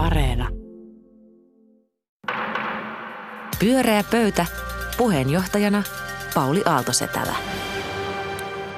Areena. 0.00 0.48
Pyöreä 3.60 4.04
pöytä. 4.10 4.46
Puheenjohtajana 4.98 5.82
Pauli 6.34 6.62
Aaltosetälä. 6.66 7.34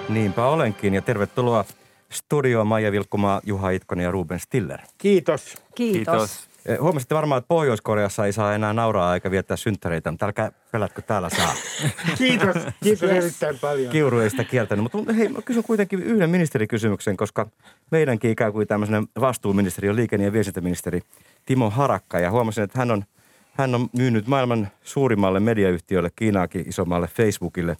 Niinpä 0.09 0.47
olenkin 0.47 0.95
ja 0.95 1.03
tervetuloa 1.03 1.65
studioon 2.13 2.67
Maija 2.67 2.93
Vilkkumaa, 2.93 3.41
Juha 3.45 3.71
Itkonen 3.71 4.05
ja 4.05 4.11
Ruben 4.11 4.41
Stiller. 4.41 4.81
Kiitos. 4.99 5.55
Kiitos. 5.75 6.31
Eh, 6.31 6.52
Huomasitte 6.81 7.15
varmaan, 7.15 7.39
että 7.39 7.49
Pohjois-Koreassa 7.49 8.27
ei 8.27 8.33
saa 8.33 8.55
enää 8.55 8.73
nauraa 8.73 9.15
eikä 9.15 9.31
viettää 9.31 9.57
synttäreitä, 9.57 10.11
mutta 10.11 10.27
älkää 10.27 10.53
pelätkö 10.73 11.03
täällä 11.03 11.31
saa. 11.31 11.55
Kiitos. 12.19 12.57
Kiitos 12.83 13.11
erittäin 13.11 13.59
paljon. 13.59 13.93
Kiuru 13.93 14.19
ei 14.19 14.31
sitä 14.31 14.45
kieltänyt, 14.45 14.83
mutta 14.83 15.13
hei, 15.13 15.29
mä 15.29 15.43
kysyn 15.43 15.63
kuitenkin 15.63 16.03
yhden 16.03 16.31
ministerikysymyksen, 16.31 17.17
koska 17.17 17.47
meidänkin 17.91 18.31
ikään 18.31 18.53
kuin 18.53 18.69
tämmöinen 18.69 19.07
vastuuministeri 19.21 19.89
on 19.89 19.97
liikenne- 19.97 20.27
ja 20.27 20.33
viestintäministeri 20.33 21.01
Timo 21.47 21.71
Harakka. 21.71 22.21
Ja 22.21 22.31
huomasin, 22.31 22.65
että 22.65 22.79
hän 22.79 22.91
on, 22.91 23.05
hän 23.53 23.75
on 23.75 23.89
myynyt 23.97 24.27
maailman 24.27 24.69
suurimmalle 24.83 25.41
mediayhtiölle, 25.41 26.11
Kiinaakin 26.17 26.69
isommalle 26.69 27.07
Facebookille, 27.07 27.77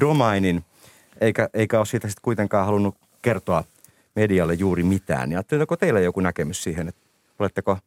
domainin, 0.00 0.64
eikä, 1.20 1.48
eikä 1.54 1.78
ole 1.78 1.86
siitä 1.86 2.08
sitten 2.08 2.22
kuitenkaan 2.22 2.66
halunnut 2.66 2.96
kertoa 3.22 3.64
medialle 4.16 4.54
juuri 4.54 4.82
mitään. 4.82 5.32
Ja 5.32 5.42
onko 5.60 5.76
teillä 5.76 6.00
joku 6.00 6.20
näkemys 6.20 6.62
siihen, 6.62 6.88
että 6.88 7.00
oletteko, 7.38 7.78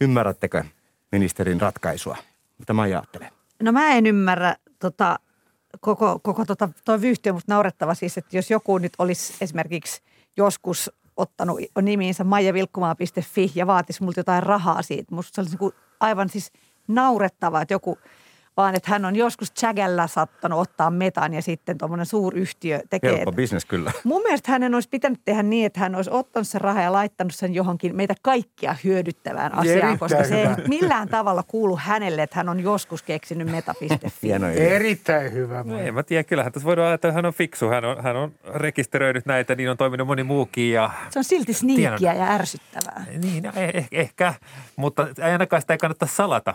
ymmärrättekö 0.00 0.64
ministerin 1.12 1.60
ratkaisua? 1.60 2.16
Mitä 2.58 2.72
mä 2.72 2.82
ajattelen? 2.82 3.30
No 3.62 3.72
mä 3.72 3.92
en 3.92 4.06
ymmärrä 4.06 4.56
tota, 4.78 5.18
koko, 5.80 6.20
koko 6.22 6.44
tota, 6.44 6.68
toi 6.84 7.00
vyyhtiö, 7.00 7.32
mutta 7.32 7.52
naurettava 7.54 7.94
siis, 7.94 8.18
että 8.18 8.36
jos 8.36 8.50
joku 8.50 8.78
nyt 8.78 8.92
olisi 8.98 9.34
esimerkiksi 9.40 10.02
joskus 10.36 10.90
ottanut 11.16 11.60
nimiinsä 11.82 12.24
maijavilkkumaa.fi 12.24 13.52
ja 13.54 13.66
vaatisi 13.66 14.02
multa 14.02 14.20
jotain 14.20 14.42
rahaa 14.42 14.82
siitä. 14.82 15.14
Musta 15.14 15.34
se 15.34 15.40
olisi 15.40 15.52
niin 15.52 15.58
kuin 15.58 15.72
aivan 16.00 16.28
siis 16.28 16.52
naurettavaa, 16.88 17.62
että 17.62 17.74
joku 17.74 17.98
vaan 18.56 18.74
että 18.74 18.90
hän 18.90 19.04
on 19.04 19.16
joskus 19.16 19.52
Chagella 19.52 20.06
sattanut 20.06 20.60
ottaa 20.60 20.90
metan 20.90 21.34
ja 21.34 21.42
sitten 21.42 21.78
tuommoinen 21.78 22.06
suuryhtiö 22.06 22.80
tekee. 22.90 23.10
Helppo 23.10 23.32
bisnes 23.32 23.64
kyllä. 23.64 23.92
Mun 24.04 24.22
mielestä 24.22 24.52
hänen 24.52 24.74
olisi 24.74 24.88
pitänyt 24.88 25.20
tehdä 25.24 25.42
niin, 25.42 25.66
että 25.66 25.80
hän 25.80 25.94
olisi 25.94 26.10
ottanut 26.10 26.48
sen 26.48 26.60
rahaa 26.60 26.82
ja 26.82 26.92
laittanut 26.92 27.34
sen 27.34 27.54
johonkin 27.54 27.96
meitä 27.96 28.14
kaikkia 28.22 28.76
hyödyttävään 28.84 29.54
asiaan, 29.54 29.76
Erittäin 29.76 29.98
koska 29.98 30.24
se 30.24 30.40
ei 30.40 30.46
hyvä. 30.48 30.56
millään 30.68 31.08
tavalla 31.08 31.42
kuulu 31.42 31.76
hänelle, 31.76 32.22
että 32.22 32.36
hän 32.36 32.48
on 32.48 32.60
joskus 32.60 33.02
keksinyt 33.02 33.50
meta.fi. 33.50 34.28
Erittäin 34.58 35.32
hyvä. 35.32 35.62
No 35.64 35.78
en 35.78 35.94
mä 35.94 36.02
tiedä, 36.02 36.24
kyllähän 36.24 36.52
tässä 36.52 36.66
voidaan 36.66 36.88
ajatella, 36.88 37.10
että 37.10 37.16
hän 37.18 37.26
on 37.26 37.34
fiksu. 37.34 37.68
Hän 37.68 37.84
on, 37.84 38.02
hän 38.02 38.16
on 38.16 38.32
rekisteröinyt 38.54 39.26
näitä, 39.26 39.54
niin 39.54 39.70
on 39.70 39.76
toiminut 39.76 40.06
moni 40.06 40.22
muukin 40.22 40.72
ja 40.72 40.90
Se 41.10 41.18
on 41.18 41.24
silti 41.24 41.52
sniikkiä 41.52 42.14
ja 42.14 42.26
ärsyttävää. 42.26 43.04
niin, 43.22 43.42
no, 43.42 43.52
eh, 43.56 43.70
eh, 43.74 43.88
ehkä, 43.92 44.34
mutta 44.76 45.08
ei 45.18 45.32
ainakaan 45.32 45.62
sitä 45.62 45.74
ei 45.74 45.78
kannata 45.78 46.06
salata, 46.06 46.54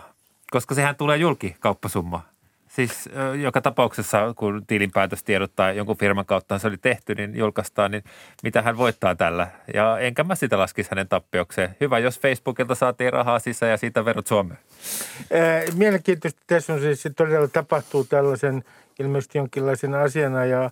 koska 0.52 0.74
sehän 0.74 0.96
tulee 0.96 1.16
julki 1.16 1.56
kauppasumma. 1.60 2.22
Siis 2.68 3.08
joka 3.42 3.60
tapauksessa, 3.60 4.34
kun 4.36 4.66
tilinpäätöstiedot 4.66 5.52
tai 5.56 5.76
jonkun 5.76 5.96
firman 5.96 6.26
kautta 6.26 6.58
se 6.58 6.66
oli 6.66 6.78
tehty, 6.78 7.14
niin 7.14 7.36
julkaistaan, 7.36 7.90
niin 7.90 8.04
mitä 8.42 8.62
hän 8.62 8.76
voittaa 8.76 9.14
tällä. 9.14 9.48
Ja 9.74 9.98
enkä 9.98 10.24
mä 10.24 10.34
sitä 10.34 10.58
laskisi 10.58 10.90
hänen 10.90 11.08
tappiokseen. 11.08 11.76
Hyvä, 11.80 11.98
jos 11.98 12.20
Facebookilta 12.20 12.74
saatiin 12.74 13.12
rahaa 13.12 13.38
sisään 13.38 13.70
ja 13.70 13.76
siitä 13.76 14.04
verot 14.04 14.26
Suomeen. 14.26 14.58
Mielenkiintoista 15.76 16.40
tässä 16.46 16.72
on 16.72 16.80
siis, 16.80 17.06
että 17.06 17.24
todella 17.24 17.48
tapahtuu 17.48 18.04
tällaisen 18.04 18.64
ilmeisesti 18.98 19.38
jonkinlaisen 19.38 19.94
asiana 19.94 20.44
ja 20.44 20.70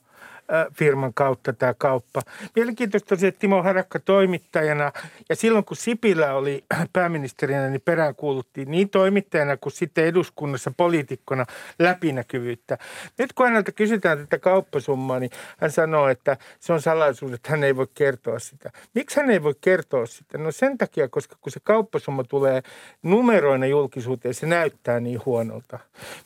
firman 0.74 1.14
kautta 1.14 1.52
tämä 1.52 1.74
kauppa. 1.74 2.22
Mielenkiintoista 2.56 3.14
on 3.14 3.18
se, 3.18 3.26
että 3.26 3.38
Timo 3.38 3.62
Harakka 3.62 3.98
toimittajana 3.98 4.92
ja 5.28 5.36
silloin 5.36 5.64
kun 5.64 5.76
Sipilä 5.76 6.34
oli 6.34 6.64
pääministerinä, 6.92 7.68
niin 7.68 7.80
peräänkuuluttiin 7.80 8.70
niin 8.70 8.90
toimittajana 8.90 9.56
kuin 9.56 9.72
sitten 9.72 10.04
eduskunnassa 10.04 10.72
poliitikkona 10.76 11.46
läpinäkyvyyttä. 11.78 12.78
Nyt 13.18 13.32
kun 13.32 13.46
häneltä 13.46 13.72
kysytään 13.72 14.18
tätä 14.18 14.38
kauppasummaa, 14.38 15.18
niin 15.18 15.30
hän 15.58 15.70
sanoo, 15.70 16.08
että 16.08 16.36
se 16.60 16.72
on 16.72 16.80
salaisuus, 16.80 17.32
että 17.32 17.50
hän 17.50 17.64
ei 17.64 17.76
voi 17.76 17.86
kertoa 17.94 18.38
sitä. 18.38 18.70
Miksi 18.94 19.20
hän 19.20 19.30
ei 19.30 19.42
voi 19.42 19.54
kertoa 19.60 20.06
sitä? 20.06 20.38
No 20.38 20.52
sen 20.52 20.78
takia, 20.78 21.08
koska 21.08 21.36
kun 21.40 21.52
se 21.52 21.60
kauppasumma 21.60 22.24
tulee 22.24 22.62
numeroina 23.02 23.66
julkisuuteen, 23.66 24.34
se 24.34 24.46
näyttää 24.46 25.00
niin 25.00 25.20
huonolta. 25.26 25.78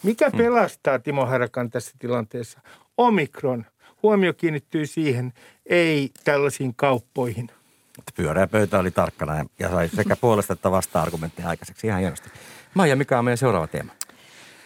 Mikä 0.02 0.30
pelastaa 0.30 0.98
Timo 0.98 1.26
Harakan 1.26 1.70
tässä 1.70 1.96
tilanteessa? 1.98 2.60
Omikron. 2.96 3.66
Huomio 4.04 4.32
kiinnittyy 4.32 4.86
siihen, 4.86 5.32
ei 5.66 6.10
tällaisiin 6.24 6.74
kauppoihin. 6.76 7.50
Mutta 7.96 8.12
Pyöreä 8.16 8.46
pöytä 8.46 8.78
oli 8.78 8.90
tarkkana 8.90 9.44
ja- 9.58 9.70
sai 9.70 9.88
sekä 9.88 10.16
puolesta 10.16 10.52
että 10.52 10.70
vasta-argumentteja 10.70 11.48
aikaiseksi. 11.48 11.86
Ihan 11.86 12.00
hienosti. 12.00 12.30
Maija, 12.74 12.96
mikä 12.96 13.18
on 13.18 13.24
meidän 13.24 13.38
seuraava 13.38 13.66
teema? 13.66 13.92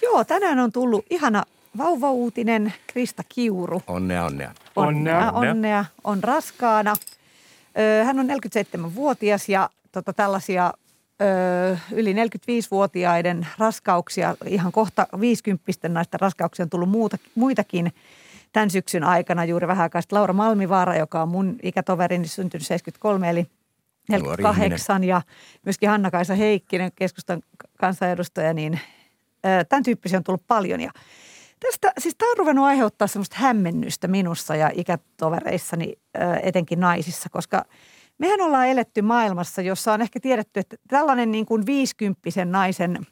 Joo, 0.03 0.25
tänään 0.25 0.59
on 0.59 0.73
tullut 0.73 1.07
ihana 1.11 1.45
vauvauutinen 1.79 2.73
Krista 2.87 3.23
Kiuru. 3.29 3.83
Onnea, 3.87 4.25
onnea. 4.25 4.53
Onnea. 4.77 5.33
onnea. 5.33 5.85
On 6.05 6.25
raskaana. 6.25 6.95
Hän 8.05 8.19
on 8.19 8.27
47-vuotias 8.27 9.49
ja 9.49 9.71
tota, 9.93 10.13
tällaisia 10.13 10.73
ö, 11.73 11.77
yli 11.93 12.13
45-vuotiaiden 12.13 13.47
raskauksia, 13.59 14.37
ihan 14.47 14.73
kohta 14.73 15.07
50 15.21 15.89
naisten 15.89 16.21
raskauksia 16.21 16.63
on 16.63 16.71
tullut 16.71 16.89
muuta, 16.89 17.19
muitakin 17.35 17.93
tämän 18.53 18.71
syksyn 18.71 19.05
aikana. 19.05 19.45
Juuri 19.45 19.69
vähän 19.69 19.83
aikaa 19.83 20.01
sitten 20.01 20.17
Laura 20.17 20.35
Malmivaara, 20.35 20.97
joka 20.97 21.23
on 21.23 21.29
mun 21.29 21.57
ikätoverini, 21.63 22.29
syntynyt 22.29 22.67
73, 22.67 23.31
eli 23.31 23.47
Nuori 24.11 24.43
48 24.43 25.05
ja 25.05 25.23
myöskin 25.65 25.89
Hanna-Kaisa 25.89 26.35
Heikkinen, 26.35 26.93
keskustan 26.95 27.43
kansanedustaja, 27.79 28.55
niin 28.55 28.81
tämän 29.69 29.83
tyyppisiä 29.83 30.19
on 30.19 30.25
tullut 30.25 30.47
paljon. 30.47 30.81
Ja 30.81 30.91
tästä, 31.61 31.93
siis 31.99 32.15
tämä 32.19 32.31
on 32.31 32.39
ruvennut 32.39 32.65
aiheuttaa 32.65 33.09
semmoista 33.09 33.37
hämmennystä 33.39 34.09
minussa 34.09 34.57
ja 34.57 34.71
ikätovereissani, 34.75 35.93
etenkin 36.43 36.81
naisissa, 36.81 37.29
koska 37.31 37.65
mehän 38.19 38.41
ollaan 38.41 38.69
eletty 38.69 39.03
maailmassa, 39.03 39.63
jossa 39.63 39.93
on 39.93 40.03
ehkä 40.03 40.21
tiedetty, 40.21 40.61
että 40.61 40.77
tällainen 40.89 41.31
niin 41.31 41.47
kuin 41.47 41.67
50 41.67 42.45
naisen 42.45 43.07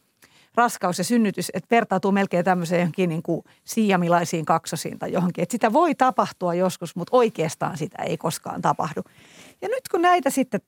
raskaus 0.56 0.98
ja 0.98 1.04
synnytys, 1.04 1.50
että 1.54 1.76
vertautuu 1.76 2.12
melkein 2.12 2.44
tämmöiseen 2.44 2.80
johonkin 2.80 3.08
niin 3.08 3.22
kuin 3.22 3.44
siamilaisiin 3.64 4.44
kaksosiin 4.44 4.98
tai 4.98 5.12
johonkin. 5.12 5.42
Että 5.42 5.52
sitä 5.52 5.72
voi 5.72 5.94
tapahtua 5.94 6.54
joskus, 6.54 6.96
mutta 6.96 7.16
oikeastaan 7.16 7.76
sitä 7.76 8.02
ei 8.02 8.16
koskaan 8.16 8.62
tapahdu. 8.62 9.02
Ja 9.62 9.68
nyt 9.68 9.88
kun 9.90 10.02
näitä 10.02 10.30
sitten 10.30 10.60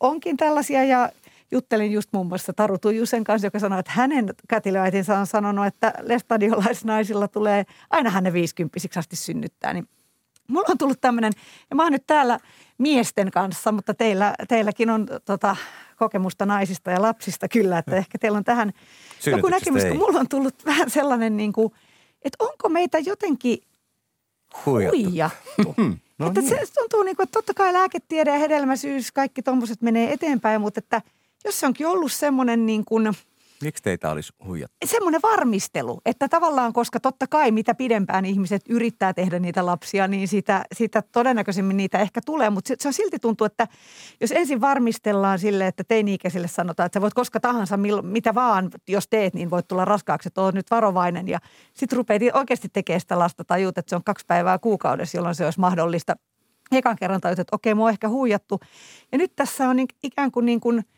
onkin 0.00 0.36
tällaisia 0.36 0.84
ja 0.84 1.10
juttelin 1.50 1.92
just 1.92 2.12
muun 2.12 2.26
muassa 2.26 2.52
Taru 2.52 2.78
Tuijusen 2.78 3.24
kanssa, 3.24 3.46
joka 3.46 3.58
sanoi, 3.58 3.80
että 3.80 3.92
hänen 3.94 4.34
kätilöäitinsä 4.48 5.18
on 5.18 5.26
sanonut, 5.26 5.66
että 5.66 5.94
lestadiolaisnaisilla 6.02 7.28
tulee 7.28 7.64
aina 7.90 8.10
hänen 8.10 8.32
viisikymppisiksi 8.32 8.98
asti 8.98 9.16
synnyttää. 9.16 9.72
Niin 9.72 9.88
mulla 10.48 10.66
on 10.70 10.78
tullut 10.78 11.00
tämmöinen, 11.00 11.32
ja 11.70 11.76
mä 11.76 11.82
oon 11.82 11.92
nyt 11.92 12.06
täällä 12.06 12.38
miesten 12.78 13.30
kanssa, 13.30 13.72
mutta 13.72 13.94
teillä, 13.94 14.34
teilläkin 14.48 14.90
on 14.90 15.06
tota, 15.24 15.56
kokemusta 15.96 16.46
naisista 16.46 16.90
ja 16.90 17.02
lapsista 17.02 17.48
kyllä, 17.48 17.78
että 17.78 17.96
ehkä 17.96 18.18
teillä 18.18 18.38
on 18.38 18.44
tähän 18.44 18.68
joku 18.68 19.18
Synnytyksistä 19.20 19.50
näkemys, 19.50 19.84
kun 19.84 19.96
mulla 19.96 20.20
on 20.20 20.28
tullut 20.28 20.54
vähän 20.66 20.90
sellainen 20.90 21.36
niin 21.36 21.52
kuin, 21.52 21.72
että 22.22 22.44
onko 22.44 22.68
meitä 22.68 22.98
jotenkin 22.98 23.58
Huijattu. 24.66 24.98
huijattu. 25.04 25.74
No 26.18 26.26
että 26.26 26.40
niin. 26.40 26.66
se 26.66 26.72
tuntuu 26.74 27.02
niin 27.02 27.16
kuin, 27.16 27.24
että 27.24 27.32
totta 27.32 27.54
kai 27.54 27.72
lääketiede 27.72 28.30
ja 28.30 28.38
hedelmäisyys, 28.38 29.12
kaikki 29.12 29.42
tuommoiset 29.42 29.82
menee 29.82 30.12
eteenpäin, 30.12 30.60
mutta 30.60 30.78
että 30.78 31.02
jos 31.44 31.60
se 31.60 31.66
onkin 31.66 31.86
ollut 31.86 32.12
semmoinen 32.12 32.66
niin 32.66 32.84
kuin, 32.84 33.12
Miksi 33.62 33.82
teitä 33.82 34.10
olisi 34.10 34.32
huijattu? 34.46 34.76
semmoinen 34.84 35.22
varmistelu, 35.22 36.00
että 36.04 36.28
tavallaan, 36.28 36.72
koska 36.72 37.00
totta 37.00 37.26
kai 37.26 37.50
mitä 37.50 37.74
pidempään 37.74 38.24
ihmiset 38.24 38.62
yrittää 38.68 39.14
tehdä 39.14 39.38
niitä 39.38 39.66
lapsia, 39.66 40.08
niin 40.08 40.28
sitä, 40.28 40.64
sitä 40.72 41.02
todennäköisemmin 41.12 41.76
niitä 41.76 41.98
ehkä 41.98 42.20
tulee. 42.26 42.50
Mutta 42.50 42.68
se, 42.68 42.76
se 42.78 42.88
on 42.88 42.92
silti 42.94 43.18
tuntuu, 43.18 43.44
että 43.44 43.68
jos 44.20 44.32
ensin 44.32 44.60
varmistellaan 44.60 45.38
sille, 45.38 45.66
että 45.66 45.84
teini-ikäisille 45.84 46.48
sanotaan, 46.48 46.86
että 46.86 46.96
sä 46.96 47.00
voit 47.00 47.14
koska 47.14 47.40
tahansa, 47.40 47.76
mil, 47.76 48.02
mitä 48.02 48.34
vaan, 48.34 48.70
jos 48.88 49.08
teet, 49.08 49.34
niin 49.34 49.50
voit 49.50 49.68
tulla 49.68 49.84
raskaaksi, 49.84 50.28
että 50.28 50.40
oot 50.40 50.54
nyt 50.54 50.70
varovainen. 50.70 51.28
Ja 51.28 51.38
sitten 51.74 51.96
rupeat 51.96 52.22
oikeasti 52.34 52.68
tekemään 52.72 53.00
sitä 53.00 53.18
lasta, 53.18 53.44
tajuut, 53.44 53.78
että 53.78 53.90
se 53.90 53.96
on 53.96 54.04
kaksi 54.04 54.26
päivää 54.26 54.58
kuukaudessa, 54.58 55.18
jolloin 55.18 55.34
se 55.34 55.44
olisi 55.44 55.60
mahdollista. 55.60 56.16
Ekan 56.72 56.96
kerran 56.96 57.20
tajut, 57.20 57.38
että 57.38 57.56
okei, 57.56 57.74
mua 57.74 57.86
on 57.86 57.90
ehkä 57.90 58.08
huijattu. 58.08 58.60
Ja 59.12 59.18
nyt 59.18 59.32
tässä 59.36 59.68
on 59.68 59.76
niin, 59.76 59.88
ikään 60.02 60.32
kuin 60.32 60.46
niin 60.46 60.60
kuin– 60.60 60.82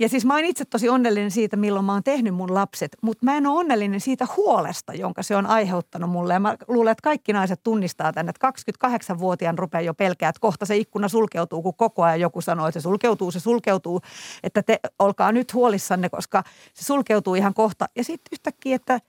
ja 0.00 0.08
siis 0.08 0.24
mä 0.24 0.34
oon 0.34 0.44
itse 0.44 0.64
tosi 0.64 0.88
onnellinen 0.88 1.30
siitä, 1.30 1.56
milloin 1.56 1.84
mä 1.84 1.92
oon 1.92 2.02
tehnyt 2.02 2.34
mun 2.34 2.54
lapset, 2.54 2.96
mutta 3.02 3.24
mä 3.24 3.36
en 3.36 3.46
ole 3.46 3.58
onnellinen 3.58 4.00
siitä 4.00 4.26
huolesta, 4.36 4.94
jonka 4.94 5.22
se 5.22 5.36
on 5.36 5.46
aiheuttanut 5.46 6.10
mulle. 6.10 6.32
Ja 6.32 6.40
mä 6.40 6.56
luulen, 6.68 6.92
että 6.92 7.02
kaikki 7.02 7.32
naiset 7.32 7.62
tunnistaa 7.62 8.12
tänne, 8.12 8.30
että 8.30 8.52
28-vuotiaan 8.88 9.58
rupeaa 9.58 9.80
jo 9.80 9.94
pelkää, 9.94 10.28
että 10.28 10.40
kohta 10.40 10.66
se 10.66 10.76
ikkuna 10.76 11.08
sulkeutuu, 11.08 11.62
kun 11.62 11.74
koko 11.74 12.02
ajan 12.02 12.20
joku 12.20 12.40
sanoo, 12.40 12.66
että 12.68 12.80
se 12.80 12.82
sulkeutuu, 12.82 13.30
se 13.30 13.40
sulkeutuu, 13.40 14.00
että 14.42 14.62
te 14.62 14.80
olkaa 14.98 15.32
nyt 15.32 15.54
huolissanne, 15.54 16.08
koska 16.08 16.42
se 16.74 16.84
sulkeutuu 16.84 17.34
ihan 17.34 17.54
kohta. 17.54 17.86
Ja 17.96 18.04
sitten 18.04 18.28
yhtäkkiä, 18.32 18.76
että 18.76 19.00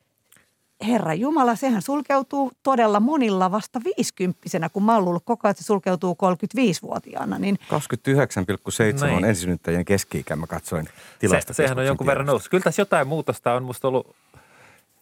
herra 0.87 1.13
Jumala, 1.13 1.55
sehän 1.55 1.81
sulkeutuu 1.81 2.51
todella 2.63 2.99
monilla 2.99 3.51
vasta 3.51 3.81
viisikymppisenä, 3.83 4.69
kun 4.69 4.83
mä 4.83 4.93
oon 4.95 5.05
luullut 5.05 5.23
koko 5.25 5.47
ajan, 5.47 5.51
että 5.51 5.63
se 5.63 5.67
sulkeutuu 5.67 6.17
35-vuotiaana. 6.57 7.39
Niin 7.39 7.59
29,7 7.61 9.03
on 9.03 9.09
Niin. 9.09 9.25
ensisynnyttäjien 9.25 9.85
keski-ikä, 9.85 10.35
mä 10.35 10.47
katsoin 10.47 10.85
Se, 10.85 10.91
tilastokeskuksen 11.19 11.65
sehän 11.67 11.79
on 11.79 11.85
jonkun 11.85 12.07
verran 12.07 12.25
noussut. 12.25 12.49
Kyllä 12.49 12.63
tässä 12.63 12.81
jotain 12.81 13.07
muutosta 13.07 13.53
on 13.53 13.63
musta 13.63 13.87
ollut, 13.87 14.15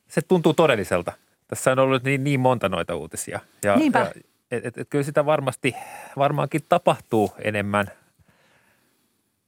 se 0.08 0.22
tuntuu 0.22 0.54
todelliselta. 0.54 1.12
Tässä 1.48 1.72
on 1.72 1.80
ollut 1.80 2.04
niin, 2.04 2.24
niin 2.24 2.40
monta 2.40 2.70
noita 2.70 2.96
uutisia. 2.96 3.40
Ja, 3.64 3.76
Niinpä. 3.76 4.00
ja 4.00 4.12
et, 4.52 4.66
et, 4.66 4.78
et 4.78 4.90
kyllä 4.90 5.04
sitä 5.04 5.26
varmasti, 5.26 5.76
varmaankin 6.18 6.62
tapahtuu 6.70 7.32
enemmän. 7.44 7.92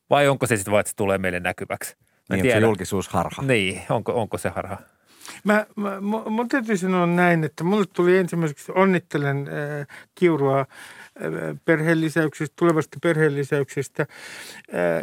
Vai 0.09 0.27
onko 0.27 0.47
se 0.47 0.57
sitten 0.57 0.71
vaan, 0.71 0.79
että 0.79 0.89
se 0.89 0.95
tulee 0.95 1.17
meille 1.17 1.39
näkyväksi? 1.39 1.95
Mä 2.29 2.35
Niin, 2.35 2.45
onko 2.45 2.59
se 2.59 2.65
julkisuusharha. 2.65 3.41
Niin, 3.41 3.81
onko, 3.89 4.11
onko 4.21 4.37
se 4.37 4.49
harha? 4.49 4.77
Mä, 5.43 5.65
mä, 5.75 5.97
mu- 5.97 6.29
mun 6.29 6.47
täytyy 6.47 6.77
sanoa 6.77 7.05
näin, 7.05 7.43
että 7.43 7.63
mulle 7.63 7.85
tuli 7.93 8.17
ensimmäiseksi, 8.17 8.71
onnittelen 8.75 9.47
äh, 9.47 9.87
Kiurua 10.15 10.59
äh, 10.59 10.65
perheenlisäyksestä, 11.65 12.53
tulevasta 12.55 12.97
perheenlisäyksestä. 13.01 14.01
Äh, 14.03 14.07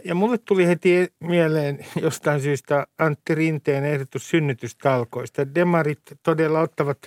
ja 0.04 0.14
mulle 0.14 0.38
tuli 0.38 0.66
heti 0.66 1.12
mieleen 1.20 1.86
jostain 2.02 2.40
syystä 2.40 2.86
Antti 2.98 3.34
Rinteen 3.34 3.84
ehdotus 3.84 4.30
synnytystalkoista. 4.30 5.54
Demarit 5.54 6.02
todella 6.22 6.60
ottavat 6.60 6.98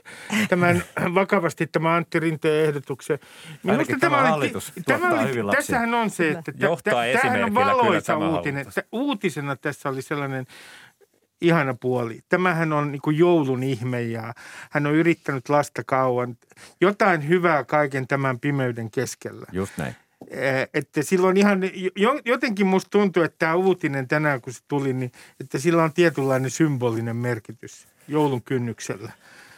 tämän 0.50 0.84
vakavasti, 1.16 1.68
tämä 1.68 1.96
Antti 1.96 2.20
Rinteen 2.20 2.66
ehdotuksen. 2.68 3.20
Ainakin 3.68 4.00
tämä 4.00 4.22
oli- 4.22 4.28
hallitus 4.30 4.74
tuottaa 4.88 5.22
hyvin 5.22 5.48
lapsia. 5.48 5.58
Tässähän 5.62 5.94
on 5.94 6.10
se, 6.10 6.30
että 6.32 6.52
tä- 6.52 6.66
Johtaa 6.66 6.94
tä- 6.94 7.20
tämähän 7.22 7.44
on 7.44 7.54
valoisa 7.56 8.14
tämä 8.14 8.30
uutinen. 8.30 8.66
Tä- 8.76 8.84
Uutisena 8.92 9.56
tässä 9.56 9.90
oli 9.90 10.02
sellainen 10.02 10.46
ihana 11.42 11.74
puoli. 11.74 12.20
Tämähän 12.30 12.74
on 12.74 12.92
niin 12.92 13.02
kuin 13.02 13.18
joulun 13.18 13.64
ihme 13.64 14.02
ja 14.02 14.34
hän 14.70 14.88
on 14.88 14.94
yrittänyt 14.96 15.50
lasta 15.50 15.84
kauan. 15.84 16.38
Jotain 16.82 17.28
hyvää 17.28 17.64
kaiken 17.64 18.08
tämän 18.08 18.40
pimeyden 18.40 18.92
keskellä. 18.92 19.46
Just 19.52 19.78
näin. 19.78 19.96
Eh, 20.30 20.68
Että 20.74 21.02
silloin 21.04 21.38
ihan, 21.38 21.62
jo- 21.96 22.22
jotenkin 22.26 22.68
musta 22.68 22.90
tuntuu, 22.90 23.24
että 23.24 23.36
tämä 23.40 23.56
uutinen 23.56 24.08
tänään 24.08 24.42
kun 24.42 24.54
se 24.54 24.60
tuli, 24.68 24.94
niin 24.94 25.12
että 25.40 25.60
sillä 25.60 25.84
on 25.84 25.94
tietynlainen 25.94 26.52
symbolinen 26.52 27.16
merkitys 27.16 27.88
joulun 28.08 28.42
kynnyksellä. 28.42 29.12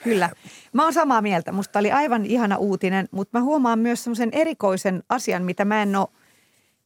Kyllä. 0.03 0.29
Mä 0.73 0.83
oon 0.83 0.93
samaa 0.93 1.21
mieltä. 1.21 1.51
Musta 1.51 1.79
oli 1.79 1.91
aivan 1.91 2.25
ihana 2.25 2.57
uutinen, 2.57 3.07
mutta 3.11 3.37
mä 3.39 3.43
huomaan 3.43 3.79
myös 3.79 4.03
semmoisen 4.03 4.29
erikoisen 4.31 5.03
asian, 5.09 5.43
mitä 5.43 5.65
mä 5.65 5.81
en 5.81 5.95
ole 5.95 6.07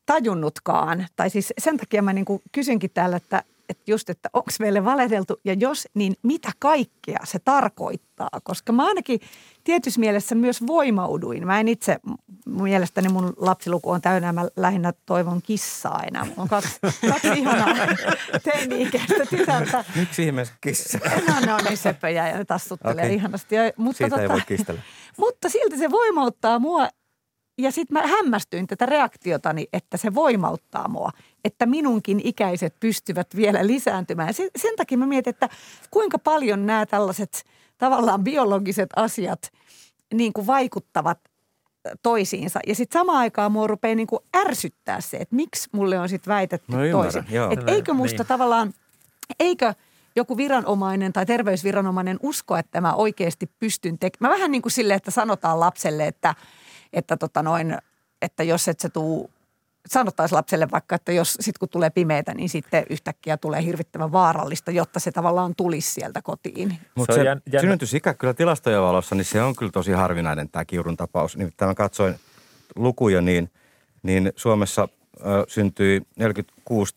tajunnutkaan. 0.06 1.08
Tai 1.16 1.30
siis 1.30 1.54
sen 1.58 1.78
takia 1.78 2.02
mä 2.02 2.14
niin 2.14 2.26
kuin 2.26 2.42
kysynkin 2.52 2.92
täällä, 2.94 3.18
että, 3.18 3.44
että 3.70 3.84
just, 3.88 4.10
että 4.10 4.30
onko 4.34 4.52
meille 4.60 4.86
valehdeltu 4.86 5.40
ja 5.46 5.54
jos, 5.54 5.88
niin 5.94 6.14
mitä 6.24 6.52
kaikkea 6.60 7.20
se 7.24 7.40
tarkoittaa? 7.40 8.30
Koska 8.44 8.74
mä 8.74 8.88
ainakin 8.88 9.20
tietyssä 9.64 10.00
mielessä 10.00 10.36
myös 10.36 10.68
voimauduin. 10.68 11.48
Mä 11.48 11.60
en 11.60 11.68
itse, 11.68 11.98
mun 12.46 12.64
mielestäni 12.64 13.10
mun 13.10 13.34
lapsiluku 13.38 13.90
on 13.92 14.02
täynnä, 14.02 14.34
mä 14.34 14.48
lähinnä 14.56 14.94
toivon 15.06 15.42
kissaa 15.42 16.04
enää. 16.08 16.26
Mulla 16.26 16.42
on 16.42 16.48
kaksi, 16.48 16.80
kaksi 17.10 17.28
ihanaa 17.36 17.88
teini-ikäistä 18.44 19.26
tytärtä. 19.30 19.86
Miksi 19.96 20.24
ihmeessä 20.24 20.54
kissa? 20.62 21.00
No 21.28 21.46
ne 21.46 21.54
on 21.54 21.64
niin 21.64 21.78
söpöjä 21.78 22.28
ja 22.30 22.38
ne 22.38 22.46
tassuttelee 22.46 23.06
okay. 23.06 23.16
Ihanasti. 23.16 23.56
Ja, 23.56 23.62
mutta, 23.78 23.98
Siitä 23.98 24.22
ei 24.22 24.30
voi 24.30 24.42
kistellä. 24.48 24.82
mutta 25.18 25.50
silti 25.50 25.78
se 25.78 25.92
voimauttaa 25.92 26.60
mua. 26.60 26.88
Ja 27.58 27.72
sitten 27.72 27.94
mä 28.02 28.08
hämmästyin 28.08 28.68
tätä 28.68 28.86
reaktiotani, 28.86 29.68
että 29.74 29.98
se 29.98 30.16
voimauttaa 30.16 30.88
mua. 30.88 31.10
Että 31.46 31.66
minunkin 31.66 32.22
ikäiset 32.24 32.76
pystyvät 32.80 33.36
vielä 33.36 33.68
lisääntymään. 33.68 34.34
Sen, 34.34 34.50
sen 34.56 34.76
takia 34.76 34.98
mä 34.98 35.06
mietin, 35.06 35.30
että 35.32 35.50
kuinka 35.92 36.20
paljon 36.20 36.66
nämä 36.66 36.86
tällaiset 36.86 37.44
tavallaan 37.78 38.24
biologiset 38.24 38.90
asiat 38.96 39.52
niin 40.14 40.34
kuin 40.34 40.48
vaikuttavat 40.48 41.20
toisiinsa. 42.04 42.60
Ja 42.68 42.76
sitten 42.76 43.00
samaan 43.00 43.18
aikaan 43.18 43.52
mua 43.52 43.68
rupeaa 43.68 43.96
niin 43.96 44.08
kuin 44.08 44.20
ärsyttää 44.38 45.02
se, 45.02 45.18
että 45.18 45.36
miksi 45.36 45.70
mulle 45.72 46.00
on 46.00 46.10
sitten 46.10 46.32
väitetty 46.34 46.72
No 46.72 46.84
ymmärrän, 46.86 47.14
toisin. 47.14 47.36
joo. 47.36 47.52
Et 47.52 47.60
eikö 47.70 47.94
musta 47.94 48.24
Niin. 48.24 48.28
tavallaan, 48.28 48.74
eikö 49.40 49.74
joku 50.16 50.38
viranomainen 50.38 51.14
tai 51.14 51.26
terveysviranomainen 51.26 52.20
usko, 52.24 52.58
että 52.58 52.82
mä 52.82 52.94
oikeasti 52.94 53.50
pystyn 53.60 54.00
tekemään. 54.00 54.32
Mä 54.32 54.36
vähän 54.36 54.52
niin 54.52 54.62
kuin 54.62 54.72
silleen, 54.72 54.98
että 54.98 55.12
sanotaan 55.12 55.60
lapselle, 55.60 56.08
että, 56.08 56.36
että, 56.94 57.18
tota 57.18 57.44
noin, 57.44 57.78
että 58.22 58.44
jos 58.44 58.68
et 58.68 58.80
sä 58.80 58.90
tuu, 58.90 59.30
sanottaisiin 59.88 60.38
lapselle 60.38 60.68
vaikka, 60.72 60.96
että 60.96 61.12
jos 61.12 61.38
sit 61.40 61.58
kun 61.58 61.70
tulee 61.70 61.90
pimeätä, 61.90 62.34
niin 62.34 62.50
sitten 62.50 62.86
yhtäkkiä 62.90 63.38
tulee 63.38 63.64
hirvittävän 63.64 64.12
vaarallista, 64.12 64.72
jotta 64.72 65.00
se 65.00 65.12
tavallaan 65.12 65.56
tulisi 65.56 65.94
sieltä 65.94 66.22
kotiin. 66.22 66.80
Mutta 66.96 67.14
Se 67.14 67.18
se, 67.20 67.24
jän- 67.24 67.42
jännä. 67.46 67.62
synnytysikä 67.62 68.14
kyllä 68.14 68.34
tilastojen 68.34 68.82
valossa, 68.82 69.16
niin 69.16 69.26
se 69.26 69.42
on 69.42 69.56
kyllä 69.56 69.72
tosi 69.72 69.92
harvinainen 69.92 70.50
tämä 70.50 70.66
Kiurun 70.66 70.98
tapaus. 70.98 71.38
Nimittäin 71.38 71.70
mä 71.70 71.76
katsoin 71.76 72.16
lukuja, 72.76 73.22
niin, 73.22 73.52
niin 74.04 74.34
Suomessa 74.36 74.88
ö, 75.20 75.46
syntyi 75.48 76.02
46 76.20 76.94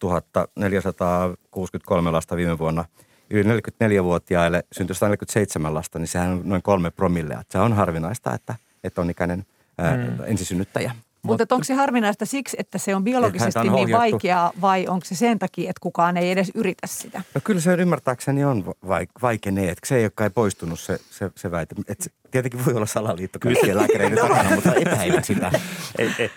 463 0.57 2.11
lasta 2.11 2.37
viime 2.37 2.59
vuonna. 2.59 2.85
Yli 3.31 3.43
44-vuotiaille 3.43 4.65
syntyi 4.73 4.95
147 4.97 5.75
lasta, 5.75 5.99
niin 5.99 6.07
sehän 6.09 6.31
on 6.31 6.43
noin 6.45 6.63
kolme 6.63 6.91
promillea. 6.91 7.43
Se 7.51 7.59
on 7.59 7.73
harvinaista, 7.73 8.35
että, 8.35 8.55
että 8.85 9.01
on 9.01 9.11
ikäinen 9.11 9.47
ää, 9.81 9.95
Hmm. 9.97 10.17
ensisynnyttäjä. 10.27 10.93
Mutta 11.23 11.45
onko 11.51 11.65
se 11.65 11.75
harvinaista 11.75 12.27
siksi, 12.27 12.57
että 12.61 12.79
se 12.79 12.95
on 12.95 13.05
biologisesti 13.05 13.59
on 13.59 13.63
niin 13.67 13.73
ohjattu. 13.73 13.97
vaikeaa 13.99 14.53
vai 14.61 14.87
onko 14.89 15.05
se 15.05 15.15
sen 15.15 15.39
takia, 15.39 15.71
että 15.71 15.81
kukaan 15.81 16.17
ei 16.17 16.31
edes 16.31 16.53
yritä 16.55 16.87
sitä? 16.87 17.23
No 17.35 17.41
kyllä 17.45 17.61
se 17.61 17.75
ymmärtääkseni 17.75 18.45
on 18.45 18.65
vaik- 18.87 19.23
vaikeneet. 19.23 19.79
Se 19.87 19.97
ei 19.97 20.05
ole 20.05 20.13
kai 20.15 20.31
poistunut 20.31 20.81
se, 20.81 20.99
se, 21.11 21.31
se 21.37 21.51
väite. 21.51 21.75
Et 21.89 22.01
se, 22.01 22.11
tietenkin 22.31 22.65
voi 22.65 22.75
olla 22.75 22.87
salaliitto 22.87 23.39
kaikkien 23.39 23.77
lääkäreiden 23.77 24.19
takana, 24.29 24.55
mutta 24.55 24.75
epäilen 24.75 25.25
sitä. 25.25 25.51
Et, 25.99 26.11
et, 26.19 26.33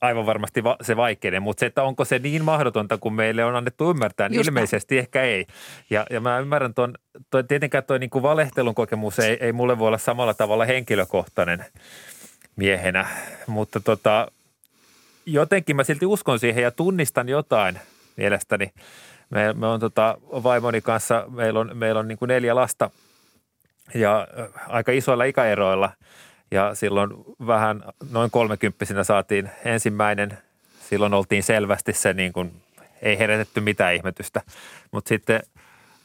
aivan 0.00 0.26
varmasti 0.26 0.64
va, 0.64 0.76
se 0.82 0.96
vaikeinen, 0.96 1.42
mutta 1.42 1.60
se, 1.60 1.66
että 1.66 1.82
onko 1.82 2.04
se 2.04 2.18
niin 2.18 2.44
mahdotonta, 2.44 2.98
kun 2.98 3.12
meille 3.14 3.44
on 3.44 3.56
annettu 3.56 3.90
ymmärtää, 3.90 4.28
niin 4.28 4.36
Just 4.36 4.48
ilmeisesti 4.48 4.98
ehkä 4.98 5.22
ei. 5.22 5.46
Ja, 5.90 6.06
ja 6.10 6.20
mä 6.20 6.38
ymmärrän 6.38 6.74
tuon, 6.74 6.94
toi, 7.30 7.44
tietenkään 7.44 7.84
tuo 7.84 7.98
niin 7.98 8.10
valehtelun 8.22 8.74
kokemus 8.74 9.18
ei, 9.18 9.36
ei 9.40 9.52
mulle 9.52 9.78
voi 9.78 9.86
olla 9.88 9.98
samalla 9.98 10.34
tavalla 10.34 10.64
henkilökohtainen 10.64 11.64
miehenä, 12.56 13.06
mutta 13.46 13.80
tota, 13.80 14.28
jotenkin 15.26 15.76
mä 15.76 15.84
silti 15.84 16.06
uskon 16.06 16.38
siihen 16.38 16.62
ja 16.62 16.70
tunnistan 16.70 17.28
jotain 17.28 17.78
mielestäni. 18.16 18.72
Me, 19.30 19.52
me 19.52 19.66
on 19.66 19.80
tota, 19.80 20.18
vaimoni 20.22 20.80
kanssa, 20.80 21.24
meillä 21.28 21.60
on, 21.60 21.70
meillä 21.74 22.00
on 22.00 22.08
niin 22.08 22.18
kuin 22.18 22.28
neljä 22.28 22.54
lasta 22.54 22.90
ja 23.94 24.28
ö, 24.38 24.48
aika 24.68 24.92
isoilla 24.92 25.24
ikäeroilla. 25.24 25.90
Ja 26.50 26.74
silloin 26.74 27.10
vähän 27.46 27.82
noin 28.10 28.30
kolmekymppisenä 28.30 29.04
saatiin 29.04 29.50
ensimmäinen. 29.64 30.38
Silloin 30.88 31.14
oltiin 31.14 31.42
selvästi 31.42 31.92
se 31.92 32.12
niin 32.12 32.32
kuin, 32.32 32.52
ei 33.02 33.18
herätetty 33.18 33.60
mitään 33.60 33.94
ihmetystä. 33.94 34.42
Mutta 34.90 35.08
sitten 35.08 35.42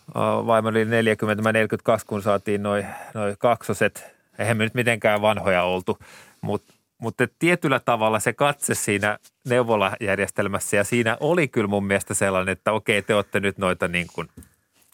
ö, 0.10 0.20
vaimo 0.46 0.70
oli 0.70 0.86
40, 0.86 1.44
mä 1.44 1.52
42, 1.52 2.06
kun 2.06 2.22
saatiin 2.22 2.64
noin 2.64 2.86
noi 3.14 3.36
kaksoset. 3.40 4.06
Eihän 4.40 4.58
me 4.58 4.64
nyt 4.64 4.74
mitenkään 4.74 5.22
vanhoja 5.22 5.64
oltu, 5.64 6.00
mutta 6.42 6.74
mutta 6.98 7.28
tietyllä 7.40 7.80
tavalla 7.80 8.20
se 8.20 8.34
katse 8.34 8.76
siinä 8.76 9.18
neuvolajärjestelmässä 9.48 10.78
ja 10.78 10.84
siinä 10.84 11.18
oli 11.20 11.48
kyllä 11.48 11.68
mun 11.68 11.86
mielestä 11.86 12.14
sellainen, 12.14 12.52
että 12.52 12.72
okei, 12.72 13.02
te 13.02 13.16
olette 13.16 13.40
nyt 13.40 13.58
noita 13.58 13.88
niin 13.88 14.08
kuin, 14.16 14.28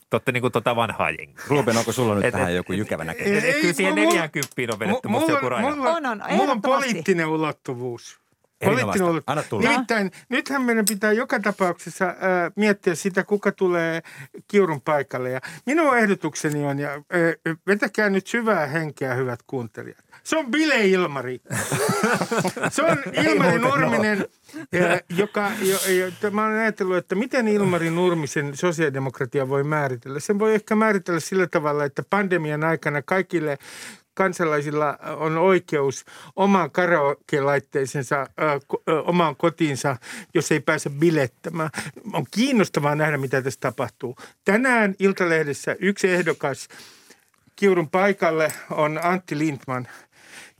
te 0.10 0.16
olette 0.16 0.32
niin 0.32 0.42
kuin 0.42 0.52
tota 0.52 0.76
vanhaa 0.76 1.10
jengiä. 1.10 1.44
Ruben, 1.48 1.78
onko 1.78 1.92
sulla 1.92 2.16
nyt 2.16 2.26
Et- 2.26 2.32
tähän 2.32 2.50
et- 2.50 2.56
joku 2.56 2.74
jykevä 2.74 3.04
näkemys? 3.04 3.44
Ei, 3.44 3.62
Kyllä 3.62 3.74
siihen 3.74 3.94
mulla- 3.96 4.10
40 4.14 4.74
on 4.74 4.80
vedetty 4.80 5.08
Mu- 5.08 5.12
musta 5.12 5.32
joku 5.32 5.44
mulla, 5.46 5.58
raja. 5.62 5.76
mulla, 5.76 5.90
On, 5.96 6.06
on, 6.06 6.22
mulla 6.32 6.52
on 6.52 6.62
poliittinen 6.62 7.28
ulottuvuus. 7.28 8.20
Poliittinen 8.66 9.04
ulottuvuus. 9.04 9.24
Anna 9.28 9.44
tulla. 9.44 9.70
Nimittäin 9.70 10.12
nythän 10.30 10.62
meidän 10.62 10.86
pitää 10.90 11.12
joka 11.12 11.40
tapauksessa 11.40 12.06
äh, 12.06 12.16
miettiä 12.56 12.96
sitä, 12.96 13.24
kuka 13.24 13.52
tulee 13.52 14.02
kiurun 14.48 14.82
paikalle. 14.82 15.30
Ja 15.32 15.42
minun 15.66 15.98
ehdotukseni 15.98 16.66
on, 16.66 16.80
ja 16.80 16.94
äh, 16.94 17.58
vetäkää 17.68 18.10
nyt 18.10 18.28
syvää 18.28 18.66
henkeä, 18.68 19.14
hyvät 19.14 19.40
kuuntelijat. 19.48 20.07
Se 20.28 20.38
on 20.38 20.52
Bile 20.52 20.88
Ilmari. 20.88 21.42
Se 22.70 22.84
on 22.84 22.98
Ilmari 23.26 23.60
Nurminen, 23.60 24.26
äh, 24.76 25.02
joka, 25.10 25.52
jo, 25.62 25.78
jo, 25.94 26.32
mä 26.32 26.46
olen 26.46 26.60
ajatellut, 26.60 26.98
että 26.98 27.16
miten 27.16 27.48
Ilmari 27.48 27.90
Nurmisen 27.90 28.58
sosiaalidemokratia 28.58 29.50
voi 29.50 29.64
määritellä. 29.64 30.20
Sen 30.20 30.40
voi 30.40 30.54
ehkä 30.54 30.76
määritellä 30.76 31.20
sillä 31.20 31.48
tavalla, 31.48 31.86
että 31.86 32.04
pandemian 32.10 32.64
aikana 32.64 33.02
kaikille 33.02 33.58
kansalaisilla 34.14 34.98
on 35.18 35.38
oikeus 35.38 36.06
omaan 36.36 36.72
karaoke-laitteisensa 36.72 38.28
omaan 39.04 39.36
kotiinsa, 39.36 39.98
jos 40.34 40.52
ei 40.52 40.60
pääse 40.60 40.90
bilettämään. 40.90 41.70
On 42.14 42.26
kiinnostavaa 42.32 42.96
nähdä, 42.96 43.18
mitä 43.18 43.42
tässä 43.42 43.60
tapahtuu. 43.60 44.16
Tänään 44.46 44.96
Iltalehdessä 45.00 45.76
yksi 45.80 46.08
ehdokas 46.10 46.68
Kiurun 47.58 47.90
paikalle 47.90 48.54
on 48.72 49.00
Antti 49.04 49.38
Lindman, 49.38 49.88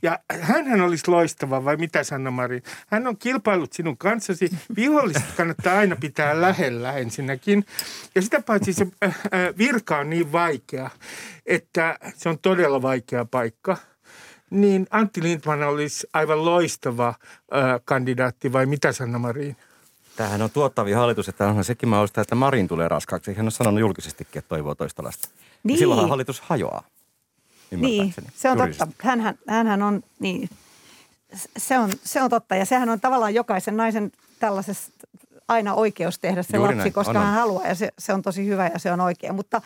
Ja 0.02 0.18
hänhän 0.40 0.80
olisi 0.80 1.10
loistava, 1.10 1.64
vai 1.64 1.76
mitä 1.76 2.04
Sanna 2.04 2.30
Marin? 2.30 2.62
Hän 2.86 3.06
on 3.06 3.16
kilpailut 3.16 3.72
sinun 3.72 3.98
kanssasi. 3.98 4.50
Viholliset 4.76 5.24
kannattaa 5.36 5.78
aina 5.78 5.96
pitää 5.96 6.40
lähellä 6.40 6.92
ensinnäkin. 6.92 7.64
Ja 8.14 8.22
sitä 8.22 8.42
paitsi 8.42 8.72
se 8.72 8.86
äh, 9.04 9.18
äh, 9.34 9.58
virka 9.58 9.98
on 9.98 10.10
niin 10.10 10.32
vaikea, 10.32 10.90
että 11.46 11.98
se 12.16 12.28
on 12.28 12.38
todella 12.38 12.82
vaikea 12.82 13.24
paikka. 13.24 13.76
Niin 14.50 14.86
Antti 14.90 15.22
Lindman 15.22 15.62
olisi 15.62 16.06
aivan 16.12 16.44
loistava 16.44 17.08
äh, 17.08 17.80
kandidaatti, 17.84 18.52
vai 18.52 18.66
mitä 18.66 18.92
Sanna 18.92 19.18
Marin? 19.18 19.56
Tämähän 20.16 20.42
on 20.42 20.50
tuottavi 20.50 20.92
hallitus, 20.92 21.28
että 21.28 21.46
onhan 21.46 21.64
sekin 21.64 21.88
mahdollista, 21.88 22.20
että 22.20 22.34
Marin 22.34 22.68
tulee 22.68 22.88
raskaaksi. 22.88 23.34
Hän 23.34 23.46
on 23.46 23.52
sanonut 23.52 23.80
julkisestikin, 23.80 24.38
että 24.38 24.48
toivoo 24.48 24.74
toista 24.74 25.02
lasta. 25.02 25.28
Niin. 25.62 25.74
Ja 25.74 25.78
silloinhan 25.78 26.08
hallitus 26.08 26.40
hajoaa. 26.40 26.84
Niin, 27.70 28.14
se 28.34 28.50
on 28.50 28.58
juridisesti. 28.58 28.86
totta. 28.86 29.08
Hänhän, 29.08 29.38
hänhän 29.48 29.82
on, 29.82 30.02
niin, 30.20 30.48
se 31.56 31.78
on, 31.78 31.92
se 32.04 32.22
on 32.22 32.30
totta. 32.30 32.56
Ja 32.56 32.64
sehän 32.64 32.88
on 32.88 33.00
tavallaan 33.00 33.34
jokaisen 33.34 33.76
naisen 33.76 34.12
tällaisessa 34.38 34.92
aina 35.48 35.74
oikeus 35.74 36.18
tehdä 36.18 36.42
se 36.42 36.56
Juuri 36.56 36.74
lapsi, 36.74 36.78
näin, 36.78 36.92
koska 36.92 37.10
on, 37.10 37.16
on. 37.16 37.22
hän 37.22 37.34
haluaa 37.34 37.66
ja 37.66 37.74
se, 37.74 37.88
se 37.98 38.12
on 38.12 38.22
tosi 38.22 38.46
hyvä 38.46 38.70
ja 38.72 38.78
se 38.78 38.92
on 38.92 39.00
oikein. 39.00 39.34
Mutta, 39.34 39.62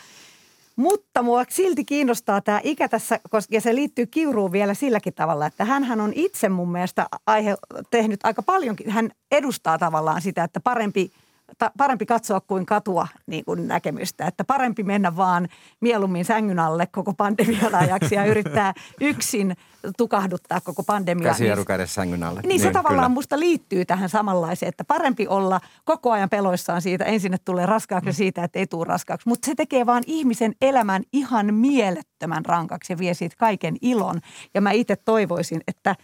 mutta 0.77 1.23
mua 1.23 1.45
silti 1.49 1.85
kiinnostaa 1.85 2.41
tämä 2.41 2.61
ikä 2.65 2.89
tässä, 2.89 3.21
koska, 3.31 3.55
ja 3.55 3.61
se 3.61 3.75
liittyy 3.75 4.07
kiuruun 4.07 4.53
vielä 4.53 4.75
silläkin 4.75 5.15
tavalla, 5.15 5.47
että 5.47 5.65
hän 5.65 6.01
on 6.01 6.13
itse 6.15 6.49
mun 6.49 6.73
mielestä 6.73 7.07
aihe, 7.27 7.57
tehnyt 7.91 8.21
aika 8.25 8.43
paljonkin. 8.43 8.91
Hän 8.91 9.11
edustaa 9.31 9.79
tavallaan 9.79 10.23
sitä, 10.23 10.45
että 10.45 10.61
parempi 10.61 11.13
ta, 11.59 11.71
parempi 11.79 12.07
katsoa 12.07 12.41
kuin 12.41 12.67
katua 12.67 13.09
niin 13.27 13.45
kuin 13.45 13.69
näkemystä. 13.69 14.27
Että 14.27 14.45
parempi 14.45 14.83
mennä 14.83 15.17
vaan 15.17 15.49
mieluummin 15.81 16.25
sängyn 16.25 16.59
alle 16.59 16.87
koko 16.87 17.15
pandemian 17.15 17.75
ajaksi 17.75 18.15
ja 18.15 18.25
yrittää 18.25 18.75
yksin 19.01 19.57
tukahduttaa 19.97 20.61
koko 20.61 20.83
pandemia. 20.83 21.29
Käsijarru 21.29 21.65
kädessä 21.65 21.95
sängyn 21.95 22.23
alle. 22.23 22.41
Niin, 22.45 22.61
se 22.61 22.71
tavallaan 22.71 22.95
kyllä. 22.95 23.09
musta 23.09 23.39
liittyy 23.39 23.85
tähän 23.85 24.09
samanlaiseen, 24.09 24.69
että 24.69 24.85
parempi 24.85 25.27
olla 25.29 25.61
koko 25.85 26.11
ajan 26.11 26.31
peloissaan 26.31 26.83
siitä, 26.83 27.05
ensin 27.05 27.35
että 27.35 27.45
tulee 27.45 27.67
raskaaksi 27.67 28.09
ja 28.09 28.13
siitä, 28.13 28.45
että 28.45 28.59
ei 28.59 28.67
tule 28.67 28.85
raskaaksi. 28.85 29.29
Mutta 29.29 29.47
se 29.47 29.55
tekee 29.55 29.87
vaan 29.87 30.03
ihmisen 30.07 30.55
elämän 30.61 31.03
ihan 31.13 31.55
mielettömän 31.55 32.45
rankaksi 32.45 32.93
ja 32.93 32.99
vie 32.99 33.15
siitä 33.15 33.37
kaiken 33.39 33.77
ilon. 33.81 34.21
Ja 34.55 34.61
mä 34.61 34.71
itse 34.71 34.97
toivoisin, 34.97 35.61
että, 35.69 35.97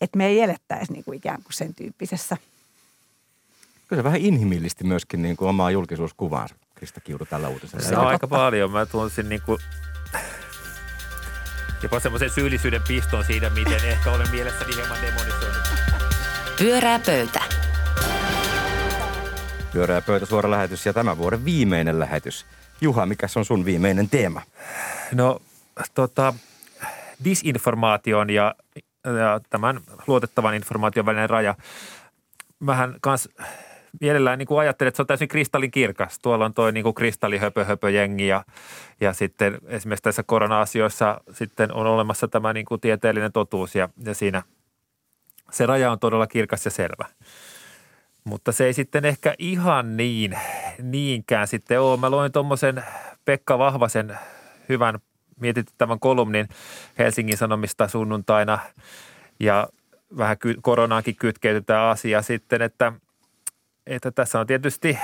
että 0.00 0.16
me 0.16 0.26
ei 0.26 0.40
elettäisi 0.40 0.92
niin 0.92 1.04
kuin 1.04 1.16
ikään 1.16 1.42
kuin 1.42 1.52
sen 1.52 1.74
tyyppisessä 1.74 2.36
Kyllä 3.94 4.02
se 4.02 4.04
vähän 4.04 4.20
inhimillisti 4.20 4.84
myöskin 4.84 5.22
niin 5.22 5.36
kuin 5.36 5.48
omaa 5.48 5.70
julkisuuskuvaansa, 5.70 6.54
Krista 6.74 7.00
Kiuru 7.00 7.26
tällä 7.26 7.48
uutisella. 7.48 7.84
Se 7.84 7.96
on 7.96 8.06
aika 8.06 8.28
paljon. 8.28 8.70
Mä 8.70 8.86
tunsin 8.86 9.28
niin 9.28 9.42
kuin 9.42 9.58
jopa 11.82 12.00
semmoisen 12.00 12.30
syyllisyyden 12.30 12.82
piston 12.88 13.24
siitä, 13.24 13.50
miten 13.50 13.84
ehkä 13.84 14.10
olen 14.10 14.30
mielessäni 14.30 14.74
hieman 14.76 14.98
demonisoinut. 15.02 15.68
Pyörää 16.58 16.98
pöytä. 16.98 17.40
Pyöreä 19.72 20.00
pöytä 20.00 20.26
suora 20.26 20.50
lähetys 20.50 20.86
ja 20.86 20.92
tämän 20.92 21.18
vuoden 21.18 21.44
viimeinen 21.44 21.98
lähetys. 21.98 22.46
Juha, 22.80 23.06
mikä 23.06 23.26
on 23.36 23.44
sun 23.44 23.64
viimeinen 23.64 24.08
teema? 24.08 24.42
No 25.12 25.42
tota, 25.94 26.34
disinformaation 27.24 28.30
ja, 28.30 28.54
ja 29.04 29.40
tämän 29.50 29.80
luotettavan 30.06 30.54
informaation 30.54 31.06
välinen 31.06 31.30
raja. 31.30 31.54
Mähän 32.60 32.96
kans 33.00 33.28
mielellään 34.00 34.38
niin 34.38 34.46
kuin 34.46 34.60
ajattelen, 34.60 34.88
että 34.88 34.96
se 34.96 35.02
on 35.02 35.06
täysin 35.06 35.28
kristallin 35.28 35.70
kirkas. 35.70 36.18
Tuolla 36.18 36.44
on 36.44 36.54
toi 36.54 36.72
niin 36.72 36.84
kuin 36.84 36.94
kristallihöpö-höpö-jengi 36.94 38.26
ja, 38.26 38.44
ja 39.00 39.12
sitten 39.12 39.58
esimerkiksi 39.66 40.02
tässä 40.02 40.22
korona-asioissa 40.22 41.20
sitten 41.32 41.72
on 41.72 41.86
olemassa 41.86 42.28
tämä 42.28 42.52
niin 42.52 42.66
kuin 42.66 42.80
tieteellinen 42.80 43.32
totuus 43.32 43.74
ja, 43.74 43.88
ja 44.04 44.14
siinä 44.14 44.42
se 45.50 45.66
raja 45.66 45.92
on 45.92 45.98
todella 45.98 46.26
kirkas 46.26 46.64
ja 46.64 46.70
selvä. 46.70 47.04
Mutta 48.24 48.52
se 48.52 48.66
ei 48.66 48.72
sitten 48.72 49.04
ehkä 49.04 49.34
ihan 49.38 49.96
niin, 49.96 50.38
niinkään 50.82 51.48
sitten 51.48 51.80
ole. 51.80 52.00
Mä 52.00 52.10
luin 52.10 52.32
tuommoisen 52.32 52.84
Pekka 53.24 53.58
Vahvasen 53.58 54.18
hyvän 54.68 54.98
mietityttävän 55.40 56.00
kolumnin 56.00 56.48
Helsingin 56.98 57.36
Sanomista 57.36 57.88
sunnuntaina 57.88 58.58
ja 59.40 59.68
vähän 60.18 60.36
koronaankin 60.62 61.16
kytkeytetään 61.16 61.90
asia 61.90 62.22
sitten, 62.22 62.62
että, 62.62 62.92
että 63.86 64.10
tässä 64.10 64.40
on 64.40 64.46
tietysti 64.46 64.98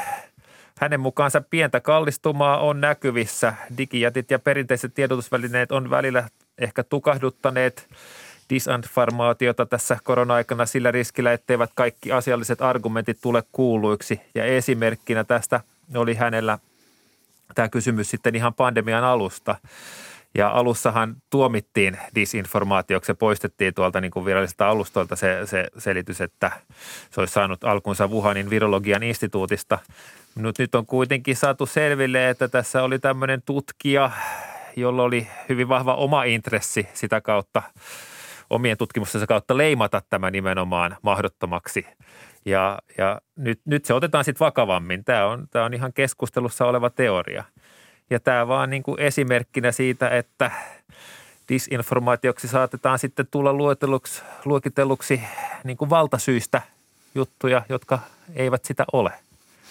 hänen 0.81 1.01
mukaansa 1.01 1.41
pientä 1.41 1.81
kallistumaa 1.81 2.59
on 2.59 2.81
näkyvissä. 2.81 3.55
Digijätit 3.79 4.31
ja 4.31 4.39
perinteiset 4.39 4.95
tiedotusvälineet 4.95 5.73
on 5.73 5.91
välillä 5.91 6.29
ehkä 6.59 6.85
tukahduttaneet 6.85 7.89
disinformaatiota 8.51 9.67
tässä 9.67 9.99
korona-aikana 10.05 10.67
sillä 10.67 10.91
riskillä, 10.91 11.33
etteivät 11.33 11.71
kaikki 11.75 12.13
asialliset 12.13 12.63
argumentit 12.63 13.19
tule 13.23 13.43
kuuluiksi. 13.53 14.21
Ja 14.35 14.45
esimerkkinä 14.45 15.25
tästä 15.25 15.61
oli 15.95 16.15
hänellä 16.15 16.59
tämä 17.55 17.69
kysymys 17.69 18.11
sitten 18.11 18.35
ihan 18.35 18.55
pandemian 18.55 19.05
alusta. 19.05 19.57
Ja 20.35 20.49
alussahan 20.49 21.17
tuomittiin 21.31 21.99
disinformaatioksi 22.15 23.07
se 23.07 23.15
poistettiin 23.15 23.75
tuolta 23.75 24.01
niin 24.01 24.11
kuin 24.11 24.25
viralliselta 24.25 24.69
alustoilta 24.69 25.17
se, 25.17 25.41
se 25.45 25.67
selitys, 25.79 26.21
että 26.21 26.53
se 27.11 27.21
olisi 27.21 27.35
saanut 27.35 27.65
alkunsa 27.65 28.07
Wuhanin 28.07 28.51
virologian 28.51 29.03
instituutista. 29.03 29.79
Mutta 30.35 30.63
nyt 30.63 30.75
on 30.75 30.87
kuitenkin 30.87 31.37
saatu 31.37 31.67
selville, 31.67 32.29
että 32.29 32.49
tässä 32.49 32.83
oli 32.83 32.99
tämmöinen 32.99 33.43
tutkija, 33.43 34.11
jolla 34.77 35.03
oli 35.03 35.29
hyvin 35.49 35.69
vahva 35.69 35.95
oma 35.95 36.25
intressi 36.25 36.89
sitä 36.95 37.21
kautta 37.21 37.63
omien 38.51 38.77
tutkimustensa 38.77 39.27
kautta 39.27 39.57
leimata 39.57 40.03
tämä 40.09 40.31
nimenomaan 40.31 40.97
mahdottomaksi. 41.03 41.87
Ja, 42.45 42.79
ja 42.99 43.21
nyt, 43.37 43.61
nyt 43.65 43.85
se 43.85 43.95
otetaan 43.95 44.25
sitten 44.25 44.45
vakavammin. 44.45 45.05
Tämä 45.05 45.27
on, 45.27 45.47
tämä 45.51 45.65
on 45.65 45.75
ihan 45.75 45.93
keskustelussa 45.93 46.67
oleva 46.67 46.91
teoria. 46.91 47.45
Ja 48.11 48.21
tämä 48.21 48.49
vaan 48.49 48.71
niin 48.71 48.83
kuin 48.83 49.01
esimerkkinä 49.01 49.73
siitä, 49.73 50.09
että 50.09 50.51
disinformaatioksi 51.49 52.49
saatetaan 52.49 52.99
sitten 52.99 53.27
tulla 53.31 53.53
luetelluksi, 53.53 54.23
luokitelluksi 54.45 55.23
niin 55.65 55.77
kuin 55.77 55.91
valtasyistä 55.91 56.63
juttuja, 57.15 57.63
jotka 57.69 57.99
eivät 58.35 58.65
sitä 58.65 58.85
ole. 58.93 59.13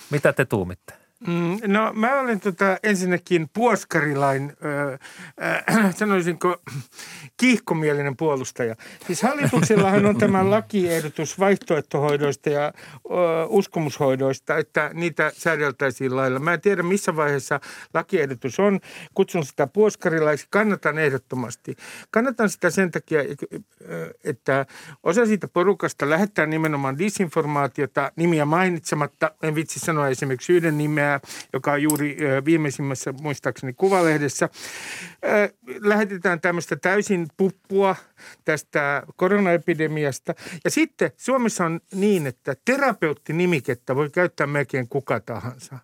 Mitä 0.09 0.33
te 0.33 0.45
tuumitte? 0.45 0.93
Mm, 1.27 1.57
no 1.67 1.93
mä 1.93 2.19
olen 2.19 2.39
tota, 2.39 2.77
ensinnäkin 2.83 3.49
puoskarilain, 3.53 4.53
ö, 4.65 4.97
äh, 5.69 5.95
sanoisinko, 5.99 6.57
kiihkomielinen 7.37 8.17
puolustaja. 8.17 8.75
Siis 9.07 9.21
hallituksellahan 9.21 10.05
on 10.05 10.17
tämä 10.17 10.49
lakiehdotus 10.55 11.39
vaihtoehtohoidoista 11.39 12.49
ja 12.49 12.65
ö, 12.65 12.71
uskomushoidoista, 13.47 14.57
että 14.57 14.91
niitä 14.93 15.31
säädeltäisiin 15.35 16.15
lailla. 16.15 16.39
Mä 16.39 16.53
en 16.53 16.61
tiedä 16.61 16.83
missä 16.83 17.15
vaiheessa 17.15 17.59
lakiehdotus 17.93 18.59
on. 18.59 18.79
Kutsun 19.13 19.45
sitä 19.45 19.67
puoskarilaiksi. 19.67 20.47
Kannatan 20.49 20.97
ehdottomasti. 20.97 21.75
Kannatan 22.11 22.49
sitä 22.49 22.69
sen 22.69 22.91
takia, 22.91 23.19
ö, 23.19 24.13
että 24.23 24.65
osa 25.03 25.25
siitä 25.25 25.47
porukasta 25.47 26.09
lähettää 26.09 26.45
nimenomaan 26.45 26.97
disinformaatiota 26.97 28.11
nimiä 28.15 28.45
mainitsematta. 28.45 29.31
En 29.43 29.55
vitsi 29.55 29.79
sanoa 29.79 30.07
esimerkiksi 30.07 30.53
yhden 30.53 30.77
nimeä, 30.77 31.08
joka 31.53 31.71
on 31.71 31.83
juuri 31.83 32.17
viimeisimmässä 32.45 33.13
muistaakseni 33.21 33.73
kuvalehdessä. 33.73 34.49
Lähetetään 35.79 36.41
tämmöistä 36.41 36.75
täysin 36.75 37.27
puppua 37.37 37.95
tästä 38.45 39.03
koronaepidemiasta. 39.15 40.35
Ja 40.63 40.71
sitten 40.71 41.11
Suomessa 41.17 41.65
on 41.65 41.81
niin, 41.93 42.27
että 42.27 42.55
terapeutti-nimikettä 42.65 43.95
voi 43.95 44.09
käyttää 44.09 44.47
melkein 44.47 44.89
kuka 44.89 45.19
tahansa. 45.19 45.79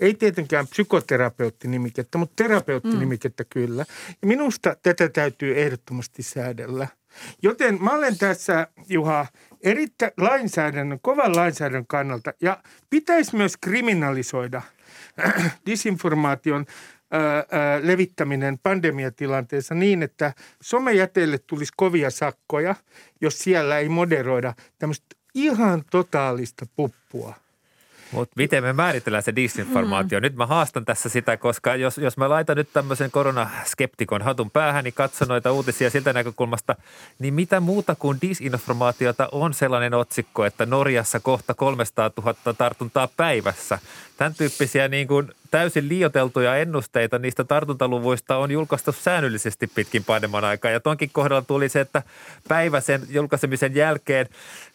Ei 0.00 0.14
tietenkään 0.14 0.66
psykoterapeutti-nimikettä, 0.68 2.18
mutta 2.18 2.42
terapeutti-nimikettä 2.44 3.44
kyllä. 3.44 3.84
Ja 4.22 4.28
minusta 4.28 4.76
tätä 4.82 5.08
täytyy 5.08 5.60
ehdottomasti 5.60 6.22
säädellä. 6.22 6.88
Joten 7.42 7.82
mä 7.82 7.92
olen 7.92 8.18
tässä, 8.18 8.66
Juha, 8.88 9.26
erittäin 9.62 10.12
lainsäädännön, 10.16 10.98
kovan 11.02 11.36
lainsäädännön 11.36 11.86
kannalta 11.86 12.32
ja 12.40 12.62
pitäisi 12.90 13.36
myös 13.36 13.56
kriminalisoida 13.56 14.62
disinformaation 15.66 16.66
levittäminen 17.82 18.58
pandemiatilanteessa 18.58 19.74
niin, 19.74 20.02
että 20.02 20.32
somejäteille 20.62 21.38
tulisi 21.38 21.72
kovia 21.76 22.10
sakkoja, 22.10 22.74
jos 23.20 23.38
siellä 23.38 23.78
ei 23.78 23.88
moderoida 23.88 24.54
tämmöistä 24.78 25.06
ihan 25.34 25.84
totaalista 25.90 26.66
puppua. 26.76 27.34
Mutta 28.12 28.34
miten 28.36 28.62
me 28.62 28.72
määritellään 28.72 29.22
se 29.22 29.36
disinformaatio? 29.36 30.18
Mm. 30.18 30.22
Nyt 30.22 30.36
mä 30.36 30.46
haastan 30.46 30.84
tässä 30.84 31.08
sitä, 31.08 31.36
koska 31.36 31.76
jos, 31.76 31.98
jos 31.98 32.16
mä 32.16 32.28
laitan 32.28 32.56
nyt 32.56 32.72
tämmöisen 32.72 33.10
koronaskeptikon 33.10 34.22
hatun 34.22 34.50
päähän, 34.50 34.84
niin 34.84 34.94
katso 34.94 35.24
noita 35.24 35.52
uutisia 35.52 35.90
siltä 35.90 36.12
näkökulmasta, 36.12 36.76
niin 37.18 37.34
mitä 37.34 37.60
muuta 37.60 37.94
kuin 37.94 38.18
disinformaatiota 38.22 39.28
on 39.32 39.54
sellainen 39.54 39.94
otsikko, 39.94 40.44
että 40.44 40.66
Norjassa 40.66 41.20
kohta 41.20 41.54
300 41.54 42.10
000 42.16 42.54
tartuntaa 42.58 43.08
päivässä. 43.16 43.78
Tämän 44.16 44.34
tyyppisiä 44.34 44.88
niin 44.88 45.08
kuin 45.08 45.32
täysin 45.50 45.88
liioteltuja 45.88 46.56
ennusteita 46.56 47.18
niistä 47.18 47.44
tartuntaluvuista 47.44 48.36
on 48.36 48.50
julkaistu 48.50 48.92
säännöllisesti 48.92 49.66
pitkin 49.66 50.04
pandemian 50.04 50.44
aikaa. 50.44 50.70
Ja 50.70 50.80
tonkin 50.80 51.10
kohdalla 51.12 51.42
tuli 51.42 51.68
se, 51.68 51.80
että 51.80 52.02
päivä 52.48 52.80
sen 52.80 53.00
julkaisemisen 53.08 53.74
jälkeen, 53.74 54.26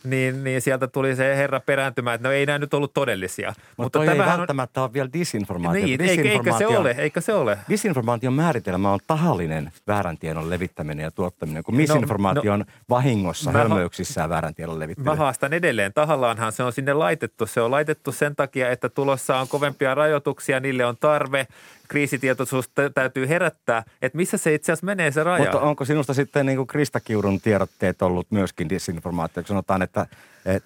niin, 0.04 0.44
niin 0.44 0.62
sieltä 0.62 0.88
tuli 0.88 1.16
se 1.16 1.36
herra 1.36 1.60
perääntymään, 1.60 2.16
että 2.16 2.28
no 2.28 2.34
ei 2.34 2.46
nämä 2.46 2.60
nyt 2.60 2.74
ollut 2.74 2.94
todellisia. 2.94 3.50
Mutta, 3.50 3.74
Mutta 3.78 4.00
toi 4.00 4.08
ei 4.08 4.18
välttämättä 4.18 4.82
on... 4.82 4.84
ole 4.84 4.94
vielä 4.94 5.10
disinformaatio. 5.14 5.86
Niin, 5.86 6.02
eikä 6.02 6.58
se 6.58 6.68
ole, 6.68 6.96
eikä 6.98 7.22
se 7.22 7.34
ole. 7.34 7.58
Disinformaation 7.70 8.34
määritelmä 8.34 8.92
on 8.92 9.00
tahallinen 9.08 9.72
väärän 9.88 10.18
tiedon 10.18 10.50
levittäminen 10.50 11.04
ja 11.04 11.12
tuottaminen, 11.12 11.64
kun 11.64 11.76
misinformaatio 11.76 12.52
no, 12.52 12.58
no, 12.58 12.66
on 12.70 12.74
vahingossa, 12.90 13.52
mä, 13.52 13.58
hölmöyksissä 13.58 14.22
ja 14.22 14.30
väärän 14.30 14.56
tiedon 14.56 14.80
levittäminen. 14.80 15.18
Mä 15.18 15.24
haastan 15.24 15.54
edelleen. 15.54 15.94
Tahallaanhan 15.94 16.52
se 16.52 16.64
on 16.64 16.74
sinne 16.74 16.94
laitettu. 16.94 17.46
Se 17.46 17.62
on 17.62 17.72
laitettu 17.72 18.12
sen 18.12 18.36
takia, 18.36 18.70
että 18.70 18.90
tulossa 18.90 19.38
on 19.38 19.48
kovempia 19.48 19.96
rajoituksia, 19.96 20.60
niille 20.66 20.86
on 20.86 20.98
tarve. 20.98 21.48
Kriisitietoisuus 21.88 22.70
täytyy 22.94 23.30
herättää, 23.30 23.84
että 24.02 24.18
missä 24.18 24.38
se 24.38 24.54
itse 24.54 24.72
asiassa 24.72 24.86
menee 24.86 25.12
se 25.12 25.24
raja. 25.24 25.44
Mutta 25.44 25.60
onko 25.60 25.86
sinusta 25.86 26.14
sitten 26.14 26.46
niin 26.46 26.56
kuin 26.56 26.68
Krista 26.68 27.00
Kiurun 27.00 27.42
tiedotteet 27.42 28.02
ollut 28.02 28.28
myöskin 28.30 28.70
disinformaatio? 28.70 29.44
Kun 29.44 29.48
sanotaan, 29.48 29.82
että 29.82 30.06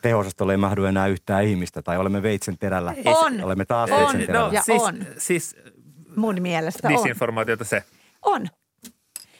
teho 0.01 0.25
ei 0.51 0.57
mahdu 0.57 0.85
enää 0.85 1.07
yhtään 1.07 1.43
ihmistä 1.43 1.81
tai 1.81 1.97
olemme 1.97 2.23
veitsen 2.23 2.57
terällä. 2.57 2.93
On. 3.05 3.43
Olemme 3.43 3.65
taas 3.65 3.91
on. 3.91 3.97
veitsen 3.97 4.25
terällä. 4.25 4.47
No, 4.47 4.53
ja 4.53 4.61
siis, 4.61 4.81
on. 4.81 5.05
Siis, 5.17 5.55
Mun 6.15 6.41
mielestä 6.41 6.89
disinformaatiota 6.89 7.63
on. 7.63 7.67
se. 7.67 7.83
On. 8.21 8.47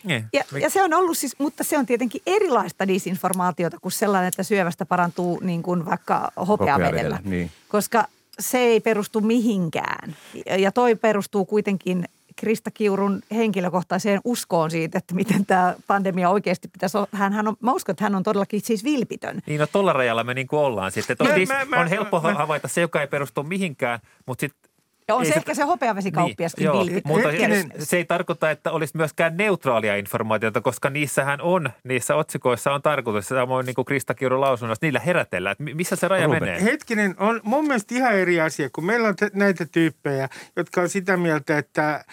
Niin. 0.04 0.26
Ja, 0.34 0.44
ja 0.62 0.70
se 0.70 0.84
on 0.84 0.94
ollut 0.94 1.18
siis, 1.18 1.40
mutta 1.40 1.64
se 1.64 1.78
on 1.78 1.86
tietenkin 1.86 2.22
erilaista 2.26 2.88
disinformaatiota 2.88 3.78
kuin 3.82 3.92
sellainen, 3.92 4.28
että 4.28 4.44
syövästä 4.44 4.86
parantuu 4.86 5.40
niin 5.44 5.64
kuin 5.64 5.86
vaikka 5.86 6.32
hopeavedellä. 6.48 7.20
Niin. 7.24 7.52
Koska 7.68 8.06
se 8.40 8.58
ei 8.58 8.80
perustu 8.80 9.22
mihinkään. 9.22 10.16
Ja 10.58 10.72
toi 10.72 10.96
perustuu 10.96 11.46
kuitenkin 11.46 12.06
Krista 12.36 12.72
Kiurun 12.72 13.22
henkilökohtaiseen 13.32 14.22
uskoon 14.24 14.72
siitä, 14.72 14.98
että 14.98 15.16
miten 15.16 15.46
tämä 15.46 15.76
pandemia 15.88 16.30
oikeasti 16.30 16.68
pitäisi 16.68 16.98
olla. 16.98 17.08
Hän, 17.12 17.34
hän 17.34 17.48
on, 17.48 17.56
mä 17.62 17.74
uskon, 17.74 17.94
että 17.94 18.04
hän 18.04 18.16
on 18.16 18.24
todellakin 18.24 18.62
siis 18.62 18.84
vilpitön. 18.84 19.42
Niin, 19.46 19.60
no 19.60 19.68
tuolla 19.68 19.94
rajalla 19.94 20.24
me 20.24 20.34
niin 20.34 20.48
kuin 20.48 20.60
ollaan 20.60 20.92
sitten. 20.92 21.18
Mä, 21.20 21.34
on, 21.34 21.48
mä, 21.48 21.66
mä, 21.66 21.82
on 21.82 21.88
helppo 21.88 22.20
mä, 22.22 22.34
havaita 22.34 22.68
se, 22.68 22.82
joka 22.82 23.02
ei 23.02 23.08
perustu 23.08 23.44
mihinkään, 23.44 24.00
mutta 24.26 24.42
sitten 24.42 24.69
ja 25.10 25.16
on 25.16 25.26
se, 25.26 25.32
se 25.32 25.38
ehkä 25.38 25.54
se 25.54 25.64
hopeavesikauppiaskin 25.64 26.72
niin, 26.72 26.80
vilpitön. 26.80 27.02
Mutta 27.06 27.32
Hetkinen. 27.32 27.72
se 27.80 27.98
ei 27.98 28.06
tarkoita, 28.06 28.52
että 28.52 28.72
olisi 28.72 28.98
myöskään 28.98 29.38
neutraalia 29.38 29.96
informaatiota, 29.96 30.62
koska 30.62 30.90
niissähän 30.90 31.42
on, 31.42 31.70
niissä 31.84 32.16
otsikoissa 32.16 32.72
on 32.72 32.82
tarkoitus, 32.82 33.28
samoin 33.28 33.66
niin 33.66 33.76
kuin 33.76 33.86
Krista 33.86 34.14
Kiuru 34.14 34.42
lausunnossa, 34.42 34.86
niillä 34.86 35.00
herätellään, 35.00 35.52
että 35.52 35.64
missä 35.64 35.96
se 35.96 36.08
raja 36.08 36.26
Ruben. 36.26 36.44
menee. 36.44 36.64
Hetkinen, 36.64 37.16
on 37.18 37.42
mun 37.44 37.68
mielestä 37.68 37.96
ihan 37.96 38.16
eri 38.16 38.42
asia, 38.42 38.70
kun 38.74 38.86
meillä 38.86 39.08
on 39.08 39.16
t- 39.16 39.34
näitä 39.34 39.66
tyyppejä, 39.66 40.30
jotka 40.56 40.82
on 40.82 40.90
sitä 40.90 41.18
mieltä, 41.18 41.58
että 41.58 41.96
äh, 41.96 42.04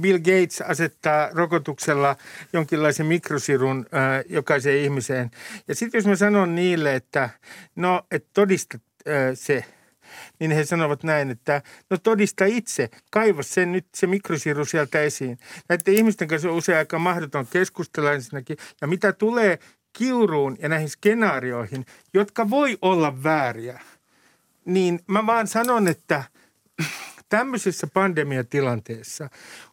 Bill 0.00 0.18
Gates 0.18 0.60
asettaa 0.60 1.28
rokotuksella 1.32 2.16
jonkinlaisen 2.52 3.06
mikrosirun 3.06 3.86
äh, 3.94 4.24
jokaiseen 4.28 4.84
ihmiseen. 4.84 5.30
Ja 5.68 5.74
sitten 5.74 5.98
jos 5.98 6.06
mä 6.06 6.16
sanon 6.16 6.54
niille, 6.54 6.94
että 6.94 7.30
no, 7.76 8.02
että 8.10 8.28
todista 8.34 8.78
äh, 9.08 9.14
se– 9.34 9.64
niin 10.40 10.50
he 10.50 10.64
sanovat 10.64 11.02
näin, 11.02 11.30
että 11.30 11.62
no 11.90 11.96
todista 11.96 12.44
itse, 12.44 12.90
kaiva 13.10 13.42
sen 13.42 13.72
nyt 13.72 13.86
se 13.94 14.06
mikrosiru 14.06 14.64
sieltä 14.64 15.00
esiin. 15.00 15.38
Näiden 15.68 15.94
ihmisten 15.94 16.28
kanssa 16.28 16.48
on 16.48 16.56
usein 16.56 16.78
aika 16.78 16.98
mahdoton 16.98 17.46
keskustella 17.46 18.12
ensinnäkin. 18.12 18.56
Ja 18.80 18.86
mitä 18.86 19.12
tulee 19.12 19.58
kiuruun 19.92 20.56
ja 20.58 20.68
näihin 20.68 20.88
skenaarioihin, 20.88 21.86
jotka 22.14 22.50
voi 22.50 22.78
olla 22.82 23.22
vääriä, 23.22 23.80
niin 24.64 25.00
mä 25.06 25.26
vaan 25.26 25.46
sanon, 25.46 25.88
että 25.88 26.24
tämmöisessä 27.28 27.86
pandemiatilanteessa 27.86 29.30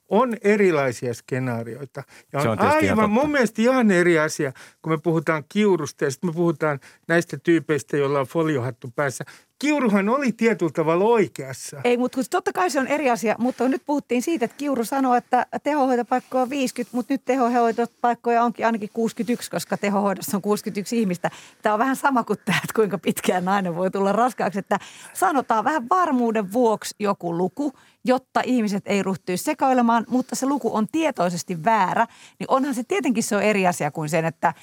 on 0.09 0.37
erilaisia 0.41 1.13
skenaarioita. 1.13 2.03
Ja 2.33 2.39
on, 2.39 2.47
on 2.47 2.59
aivan 2.59 3.09
mun 3.09 3.31
mielestä 3.31 3.61
ihan 3.61 3.91
eri 3.91 4.19
asia, 4.19 4.53
kun 4.81 4.93
me 4.93 4.97
puhutaan 4.97 5.43
kiurusta 5.49 6.05
ja 6.05 6.11
sitten 6.11 6.29
me 6.29 6.33
puhutaan 6.33 6.79
näistä 7.07 7.37
tyypeistä, 7.37 7.97
joilla 7.97 8.19
on 8.19 8.27
foliohattu 8.27 8.93
päässä. 8.95 9.23
Kiuruhan 9.61 10.09
oli 10.09 10.31
tietyllä 10.31 10.71
tavalla 10.71 11.05
oikeassa. 11.05 11.81
Ei, 11.83 11.97
mutta 11.97 12.21
totta 12.29 12.53
kai 12.53 12.69
se 12.69 12.79
on 12.79 12.87
eri 12.87 13.09
asia. 13.09 13.35
Mutta 13.39 13.67
nyt 13.67 13.81
puhuttiin 13.85 14.21
siitä, 14.21 14.45
että 14.45 14.57
Kiuru 14.57 14.85
sanoi, 14.85 15.17
että 15.17 15.45
tehohoitopaikkoja 15.63 16.41
on 16.41 16.49
50, 16.49 16.97
mutta 16.97 17.13
nyt 17.13 17.21
tehohoitopaikkoja 17.25 18.43
onkin 18.43 18.65
ainakin 18.65 18.89
61, 18.93 19.51
koska 19.51 19.77
tehohoidossa 19.77 20.37
on 20.37 20.41
61 20.41 20.99
ihmistä. 20.99 21.31
Tämä 21.61 21.73
on 21.73 21.79
vähän 21.79 21.95
sama 21.95 22.23
kuin 22.23 22.39
tämä, 22.45 22.57
että 22.57 22.73
kuinka 22.75 22.97
pitkään 22.97 23.45
nainen 23.45 23.75
voi 23.75 23.91
tulla 23.91 24.11
raskaaksi. 24.11 24.59
Että 24.59 24.79
sanotaan 25.13 25.63
vähän 25.63 25.89
varmuuden 25.89 26.53
vuoksi 26.53 26.95
joku 26.99 27.37
luku, 27.37 27.73
jotta 28.05 28.41
ihmiset 28.45 28.83
ei 28.85 29.03
ryhtyisi 29.03 29.43
sekoilemaan, 29.43 30.05
mutta 30.07 30.35
se 30.35 30.45
luku 30.45 30.75
on 30.75 30.87
tietoisesti 30.91 31.63
väärä, 31.63 32.07
niin 32.39 32.47
onhan 32.47 32.75
se 32.75 32.83
tietenkin 32.83 33.23
se 33.23 33.35
on 33.35 33.43
eri 33.43 33.67
asia 33.67 33.91
kuin 33.91 34.09
sen, 34.09 34.25
että 34.25 34.53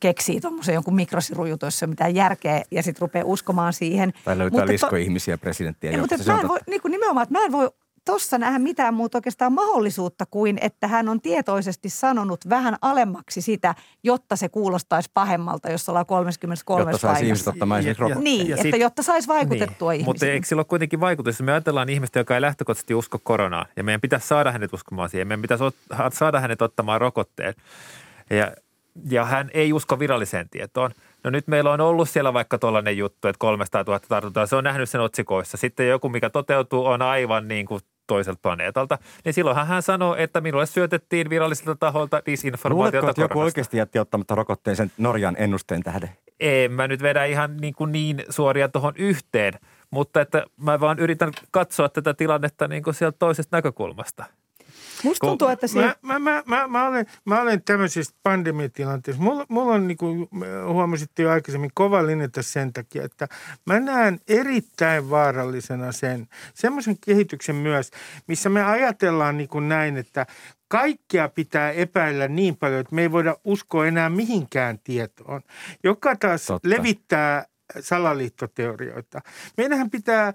keksii 0.00 0.40
tuommoisen 0.40 0.74
jonkun 0.74 0.94
ei 0.94 1.86
mitään 1.86 2.14
järkeä 2.14 2.62
ja 2.70 2.82
sitten 2.82 3.00
rupeaa 3.00 3.24
uskomaan 3.26 3.72
siihen. 3.72 4.12
Tai 4.24 4.38
löytää 4.38 4.60
mutta 4.60 4.72
liskoihmisiä 4.72 5.38
presidenttiä. 5.38 5.90
Ja, 5.90 5.98
mutta 5.98 6.16
mä 6.26 6.40
en 6.40 6.48
voi, 6.48 6.58
niin 6.66 6.80
kuin 6.80 6.92
nimenomaan, 6.92 7.22
että 7.22 7.38
mä 7.38 7.44
en 7.44 7.52
voi 7.52 7.70
tuossa 8.04 8.38
nähdä 8.38 8.58
mitään 8.58 8.94
muuta 8.94 9.18
oikeastaan 9.18 9.52
mahdollisuutta 9.52 10.26
kuin, 10.26 10.58
että 10.60 10.88
hän 10.88 11.08
on 11.08 11.20
tietoisesti 11.20 11.90
sanonut 11.90 12.48
vähän 12.48 12.76
alemmaksi 12.82 13.40
sitä, 13.40 13.74
jotta 14.02 14.36
se 14.36 14.48
kuulostaisi 14.48 15.10
pahemmalta, 15.14 15.70
jos 15.70 15.88
ollaan 15.88 16.06
33 16.06 16.90
Jotta 16.90 16.98
saisi 16.98 17.26
ihmiset 17.26 17.48
ottamaan 17.48 17.84
ja, 17.84 17.94
ja, 18.08 18.14
Niin, 18.14 18.48
ja 18.48 18.56
että 18.56 18.62
sit, 18.62 18.80
jotta 18.80 19.02
saisi 19.02 19.28
vaikutettua 19.28 19.90
niin, 19.90 20.00
ihmisiin. 20.00 20.14
Mutta 20.14 20.26
eikö 20.26 20.46
sillä 20.46 20.60
ole 20.60 20.64
kuitenkin 20.64 21.00
vaikutus, 21.00 21.42
me 21.42 21.52
ajatellaan 21.52 21.88
ihmistä, 21.88 22.18
joka 22.18 22.34
ei 22.34 22.40
lähtökohtaisesti 22.40 22.94
usko 22.94 23.18
koronaan, 23.18 23.66
ja 23.76 23.84
meidän 23.84 24.00
pitäisi 24.00 24.26
saada 24.26 24.52
hänet 24.52 24.72
uskomaan 24.72 25.08
siihen, 25.08 25.28
meidän 25.28 25.42
pitäisi 25.42 25.64
saada 26.12 26.40
hänet 26.40 26.62
ottamaan 26.62 27.00
rokotteen, 27.00 27.54
ja, 28.30 28.52
ja 29.10 29.24
hän 29.24 29.50
ei 29.54 29.72
usko 29.72 29.98
viralliseen 29.98 30.48
tietoon– 30.48 30.90
No 31.24 31.30
nyt 31.30 31.48
meillä 31.48 31.72
on 31.72 31.80
ollut 31.80 32.08
siellä 32.08 32.32
vaikka 32.32 32.58
tuollainen 32.58 32.96
juttu, 32.96 33.28
että 33.28 33.38
300 33.38 33.84
000 33.86 34.00
tartuntaa. 34.08 34.46
Se 34.46 34.56
on 34.56 34.64
nähnyt 34.64 34.90
sen 34.90 35.00
otsikoissa. 35.00 35.56
Sitten 35.56 35.88
joku, 35.88 36.08
mikä 36.08 36.30
toteutuu, 36.30 36.86
on 36.86 37.02
aivan 37.02 37.48
niin 37.48 37.66
kuin 37.66 37.80
toiselta 38.06 38.38
planeetalta. 38.42 38.98
Niin 39.24 39.32
silloinhan 39.32 39.66
hän 39.66 39.82
sanoo, 39.82 40.16
että 40.16 40.40
minulle 40.40 40.66
syötettiin 40.66 41.30
virallisilta 41.30 41.76
taholta 41.76 42.22
disinformaatiota 42.26 43.04
Luuletko, 43.04 43.10
että 43.10 43.32
joku 43.32 43.40
oikeasti 43.40 43.76
jätti 43.76 43.98
ottamatta 43.98 44.34
rokotteen 44.34 44.76
sen 44.76 44.92
Norjan 44.98 45.36
ennusteen 45.38 45.82
tähden? 45.82 46.10
En 46.40 46.72
mä 46.72 46.88
nyt 46.88 47.02
vedä 47.02 47.24
ihan 47.24 47.56
niin, 47.56 47.74
kuin 47.74 47.92
niin 47.92 48.24
suoria 48.28 48.68
tuohon 48.68 48.94
yhteen, 48.96 49.52
mutta 49.90 50.20
että 50.20 50.44
mä 50.56 50.80
vaan 50.80 50.98
yritän 50.98 51.32
katsoa 51.50 51.88
tätä 51.88 52.14
tilannetta 52.14 52.68
niin 52.68 52.82
kuin 52.82 52.94
sieltä 52.94 53.16
toisesta 53.18 53.56
näkökulmasta. 53.56 54.24
Musta 55.04 55.26
tuntuu, 55.26 55.48
että 55.48 55.66
se... 55.66 55.80
Mä, 55.80 55.94
mä, 56.02 56.18
mä, 56.18 56.42
mä, 56.46 56.68
mä, 56.68 56.88
olen, 56.88 57.06
mä 57.24 57.40
olen 57.40 57.62
tämmöisessä 57.62 58.14
pandemiatilanteessa. 58.22 59.22
Mulla, 59.22 59.46
mulla 59.48 59.72
on, 59.72 59.88
niin 59.88 59.98
kuin 59.98 60.28
huomasitte 60.66 61.22
jo 61.22 61.30
aikaisemmin, 61.30 61.70
kova 61.74 62.06
linjata 62.06 62.42
sen 62.42 62.72
takia, 62.72 63.04
että 63.04 63.28
mä 63.66 63.80
näen 63.80 64.20
erittäin 64.28 65.10
vaarallisena 65.10 65.92
sen, 65.92 66.28
semmoisen 66.54 66.96
kehityksen 67.06 67.56
myös, 67.56 67.90
missä 68.26 68.48
me 68.48 68.64
ajatellaan 68.64 69.36
niin 69.36 69.48
kuin 69.48 69.68
näin, 69.68 69.96
että 69.96 70.26
kaikkea 70.68 71.28
pitää 71.28 71.70
epäillä 71.70 72.28
niin 72.28 72.56
paljon, 72.56 72.80
että 72.80 72.94
me 72.94 73.02
ei 73.02 73.12
voida 73.12 73.36
uskoa 73.44 73.86
enää 73.86 74.10
mihinkään 74.10 74.78
tietoon, 74.84 75.40
joka 75.84 76.16
taas 76.16 76.46
Totta. 76.46 76.68
levittää 76.68 77.44
salaliittoteorioita. 77.80 79.20
Meidänhän 79.56 79.90
pitää 79.90 80.32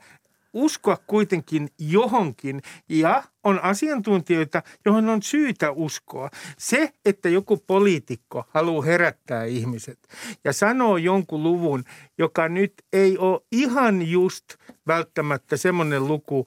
uskoa 0.53 0.97
kuitenkin 1.07 1.69
johonkin 1.79 2.61
ja 2.89 3.23
on 3.43 3.59
asiantuntijoita, 3.63 4.63
johon 4.85 5.09
on 5.09 5.21
syytä 5.21 5.71
uskoa. 5.71 6.29
Se, 6.57 6.93
että 7.05 7.29
joku 7.29 7.57
poliitikko 7.57 8.43
haluaa 8.49 8.85
herättää 8.85 9.43
ihmiset 9.43 9.99
ja 10.43 10.53
sanoo 10.53 10.97
jonkun 10.97 11.43
luvun, 11.43 11.83
joka 12.17 12.49
nyt 12.49 12.73
ei 12.93 13.17
ole 13.17 13.41
ihan 13.51 14.09
just 14.09 14.45
välttämättä 14.87 15.57
semmoinen 15.57 16.07
luku, 16.07 16.45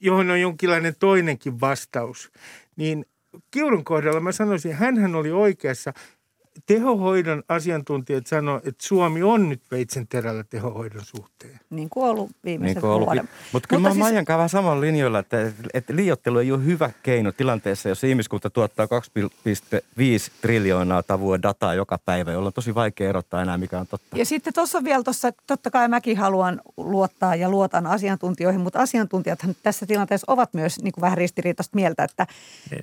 johon 0.00 0.30
on 0.30 0.40
jonkinlainen 0.40 0.94
toinenkin 0.98 1.60
vastaus, 1.60 2.30
niin 2.76 3.06
Kiurun 3.50 3.84
kohdalla 3.84 4.20
mä 4.20 4.32
sanoisin, 4.32 4.72
hän 4.74 5.14
oli 5.14 5.30
oikeassa 5.30 5.92
tehohoidon 6.66 7.42
asiantuntijat 7.48 8.26
sanoivat, 8.26 8.66
että 8.66 8.86
Suomi 8.86 9.22
on 9.22 9.48
nyt 9.48 9.62
veitsen 9.70 10.08
terällä 10.08 10.44
tehohoidon 10.44 11.04
suhteen. 11.04 11.60
Niin 11.70 11.90
kuin 11.90 12.04
ollut 12.04 12.30
viimeisen 12.44 12.82
niin 12.82 12.92
ollut. 12.92 13.06
vuoden. 13.06 13.28
Mutta 13.52 13.68
kyllä 13.68 13.88
Mutta 13.88 13.98
mä 13.98 14.10
siis... 14.10 14.26
vähän 14.28 14.48
saman 14.48 14.80
linjoilla, 14.80 15.18
että, 15.18 15.52
että 15.74 15.96
liiottelu 15.96 16.38
ei 16.38 16.52
ole 16.52 16.64
hyvä 16.64 16.90
keino 17.02 17.32
tilanteessa, 17.32 17.88
jossa 17.88 18.06
ihmiskunta 18.06 18.50
tuottaa 18.50 18.86
2,5 18.86 18.90
triljoonaa 20.40 21.02
tavua 21.02 21.42
dataa 21.42 21.74
joka 21.74 21.98
päivä, 22.04 22.32
jolloin 22.32 22.46
on 22.46 22.52
tosi 22.52 22.74
vaikea 22.74 23.08
erottaa 23.08 23.42
enää, 23.42 23.58
mikä 23.58 23.80
on 23.80 23.86
totta. 23.86 24.16
Ja 24.16 24.24
sitten 24.24 24.54
tuossa 24.54 24.84
vielä 24.84 25.02
tuossa, 25.02 25.32
totta 25.46 25.70
kai 25.70 25.88
mäkin 25.88 26.16
haluan 26.16 26.60
luottaa 26.76 27.36
ja 27.36 27.48
luotan 27.48 27.86
asiantuntijoihin, 27.86 28.60
mutta 28.60 28.80
asiantuntijathan 28.80 29.54
tässä 29.62 29.86
tilanteessa 29.86 30.32
ovat 30.32 30.54
myös 30.54 30.82
niin 30.82 30.92
kuin 30.92 31.02
vähän 31.02 31.18
ristiriitaista 31.18 31.76
mieltä, 31.76 32.04
että 32.04 32.26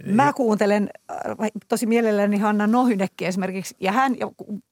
mä 0.05 0.33
kuuntelen 0.33 0.89
äh, 1.11 1.49
tosi 1.67 1.85
mielelläni 1.85 2.37
Hanna 2.37 2.67
Nohynekki 2.67 3.25
esimerkiksi 3.25 3.58
esimerkiksi, 3.59 3.75
ja 3.79 3.91
hän 3.91 4.19
ja 4.19 4.27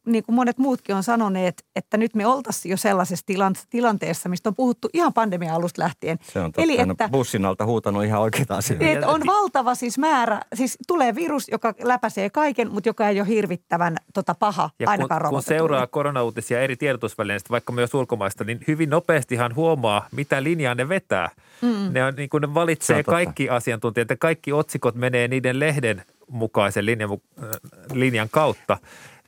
niin 0.05 0.23
kuin 0.23 0.35
monet 0.35 0.57
muutkin 0.57 0.95
on 0.95 1.03
sanoneet, 1.03 1.65
että 1.75 1.97
nyt 1.97 2.15
me 2.15 2.27
oltaisiin 2.27 2.69
jo 2.69 2.77
sellaisessa 2.77 3.25
tilanteessa, 3.69 4.29
mistä 4.29 4.49
on 4.49 4.55
puhuttu 4.55 4.89
ihan 4.93 5.13
pandemia 5.13 5.55
alusta 5.55 5.81
lähtien. 5.81 6.17
Se 6.21 6.39
on 6.39 6.51
totta. 6.51 6.61
Eli 6.61 6.81
että, 6.81 7.09
bussin 7.09 7.45
alta 7.45 7.65
huutanut 7.65 8.03
ihan 8.03 8.21
oikeita 8.21 8.57
asioita. 8.57 8.85
että 8.85 9.07
on 9.07 9.21
valtava 9.25 9.75
siis 9.75 9.97
määrä, 9.97 10.41
siis 10.53 10.77
tulee 10.87 11.15
virus, 11.15 11.47
joka 11.51 11.73
läpäisee 11.83 12.29
kaiken, 12.29 12.71
mutta 12.71 12.89
joka 12.89 13.09
ei 13.09 13.19
ole 13.19 13.27
hirvittävän 13.27 13.97
tota, 14.13 14.35
paha 14.35 14.69
Ja 14.79 14.89
ainakaan 14.89 15.21
kun, 15.21 15.29
kun 15.29 15.41
seuraa 15.43 15.87
koronauutisia 15.87 16.61
eri 16.61 16.75
tiedotusvälineistä, 16.75 17.49
vaikka 17.49 17.73
myös 17.73 17.93
ulkomaista, 17.93 18.43
niin 18.43 18.59
hyvin 18.67 18.89
nopeastihan 18.89 19.55
huomaa, 19.55 20.07
mitä 20.11 20.43
linjaa 20.43 20.75
ne 20.75 20.89
vetää. 20.89 21.29
Mm. 21.61 21.93
Ne, 21.93 22.05
on, 22.05 22.15
niin 22.15 22.29
kuin 22.29 22.41
ne 22.41 22.47
Se 22.47 22.53
valitsee 22.53 23.03
kaikki 23.03 23.49
asiantuntijat 23.49 24.09
ja 24.09 24.17
kaikki 24.19 24.53
otsikot 24.53 24.95
menee 24.95 25.27
niiden 25.27 25.59
lehden 25.59 26.03
mukaisen 26.31 26.85
linjan, 26.85 27.09
äh, 27.43 27.49
linjan 27.93 28.27
kautta. 28.31 28.77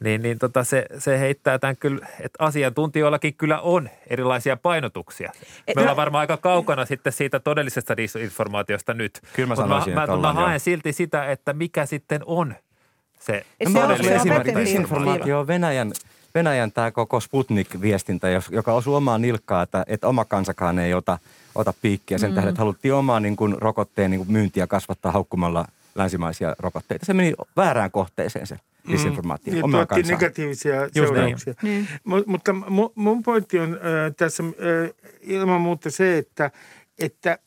Niin, 0.04 0.22
niin 0.22 0.40
tota 0.40 0.64
se, 0.64 0.86
se 0.98 1.20
heittää 1.20 1.60
tämän 1.60 1.78
kyllä, 1.78 2.08
että 2.20 2.46
asiantuntijoillakin 2.46 3.34
kyllä 3.34 3.60
on 3.60 3.90
erilaisia 4.08 4.58
painotuksia. 4.58 5.32
Et 5.68 5.76
Me 5.76 5.80
no- 5.80 5.82
ollaan 5.82 5.98
varmaan 5.98 6.22
aika 6.22 6.38
kaukana 6.38 6.86
sitten 6.86 7.14
siitä 7.14 7.40
todellisesta 7.40 7.98
disinformaatiosta 7.98 8.94
nyt. 8.94 9.22
Kyllä 9.34 9.48
mä 9.48 9.56
Mut 9.56 9.64
sanoisin, 9.64 9.94
mä, 9.94 10.04
että 10.04 10.16
mä, 10.16 10.22
mä 10.22 10.34
haen 10.34 10.60
silti 10.60 10.94
sitä, 10.94 11.32
että 11.32 11.54
mikä 11.54 11.86
sitten 11.86 12.22
on 12.26 12.56
se 13.20 13.46
Et 13.60 13.68
No, 13.70 13.74
se 13.74 13.80
mä 13.80 13.84
on- 13.86 13.92
olisin 13.92 14.06
se 14.06 14.12
on 14.12 14.18
esimerkiksi 14.18 14.52
pätevä 14.52 14.66
disinformaatio 14.66 15.40
on 15.40 15.48
Venäjän, 15.48 15.92
Venäjän 16.36 16.72
tämä 16.72 16.92
koko 16.92 17.20
Sputnik-viestintä, 17.20 18.28
joka 18.52 18.74
osuu 18.74 18.96
omaan 18.96 19.22
nilkkaan, 19.22 19.64
että, 19.64 19.84
että 19.88 20.08
oma 20.08 20.26
kansakaan 20.26 20.80
ei 20.80 20.94
ota, 20.94 21.18
ota 21.56 21.74
piikkiä. 21.82 22.18
Sen 22.18 22.32
mm. 22.32 22.36
tähden, 22.36 22.50
että 22.50 22.62
haluttiin 22.62 22.94
omaa 22.94 23.20
niin 23.20 23.36
kuin, 23.36 23.56
rokotteen 23.62 24.12
niin 24.12 24.20
kuin 24.20 24.32
myyntiä 24.32 24.68
kasvattaa 24.68 25.12
haukkumalla 25.12 25.66
länsimaisia 26.00 26.56
rokotteita. 26.60 27.06
Se 27.06 27.14
meni 27.14 27.34
väärään 27.56 27.92
kohteeseen 27.92 28.48
se 28.48 28.56
disinformaatio. 28.92 29.54
Ja 29.54 29.64
omaan 29.64 29.88
tuotti 29.88 30.12
negatiivisia 30.12 30.76
näin. 30.76 30.90
seurauksia. 30.94 31.54
Niin. 31.62 31.88
Mu- 31.94 32.24
mutta 32.26 32.52
mu- 32.52 32.92
mun 32.96 33.24
pointti 33.24 33.60
on 33.60 33.74
äh, 33.74 34.16
tässä 34.18 34.44
äh, 34.44 34.90
ilman 35.22 35.62
muuta 35.62 35.90
se, 35.90 36.18
että, 36.18 36.52
että 37.00 37.40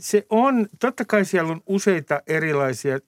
se 0.00 0.26
on, 0.30 0.68
totta 0.78 1.04
kai 1.04 1.24
siellä 1.24 1.52
on 1.52 1.62
useita 1.66 2.22
erilaisia, 2.26 2.98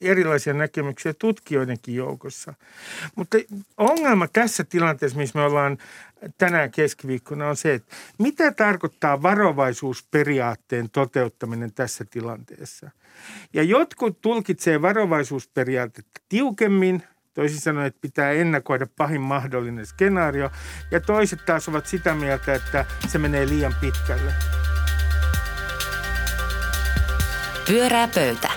erilaisia 0.00 0.54
näkemyksiä 0.54 1.14
tutkijoidenkin 1.18 1.94
joukossa. 1.94 2.54
Mutta 3.14 3.38
ongelma 3.76 4.28
tässä 4.28 4.64
tilanteessa, 4.64 5.18
missä 5.18 5.38
me 5.38 5.44
ollaan 5.44 5.78
tänään 6.38 6.70
keskiviikkona, 6.70 7.48
on 7.48 7.56
se, 7.56 7.74
että 7.74 7.96
mitä 8.18 8.52
tarkoittaa 8.52 9.22
varovaisuusperiaatteen 9.22 10.90
toteuttaminen 10.90 11.72
tässä 11.72 12.04
tilanteessa. 12.10 12.90
Ja 13.52 13.62
jotkut 13.62 14.20
tulkitsee 14.20 14.82
varovaisuusperiaatetta 14.82 16.20
tiukemmin, 16.28 17.02
toisin 17.34 17.60
sanoen, 17.60 17.86
että 17.86 18.00
pitää 18.00 18.32
ennakoida 18.32 18.86
pahin 18.96 19.20
mahdollinen 19.20 19.86
skenaario, 19.86 20.50
ja 20.90 21.00
toiset 21.00 21.46
taas 21.46 21.68
ovat 21.68 21.86
sitä 21.86 22.14
mieltä, 22.14 22.54
että 22.54 22.86
se 23.08 23.18
menee 23.18 23.48
liian 23.48 23.74
pitkälle. 23.80 24.32
Pyörää 27.66 28.08
pöytä. 28.14 28.50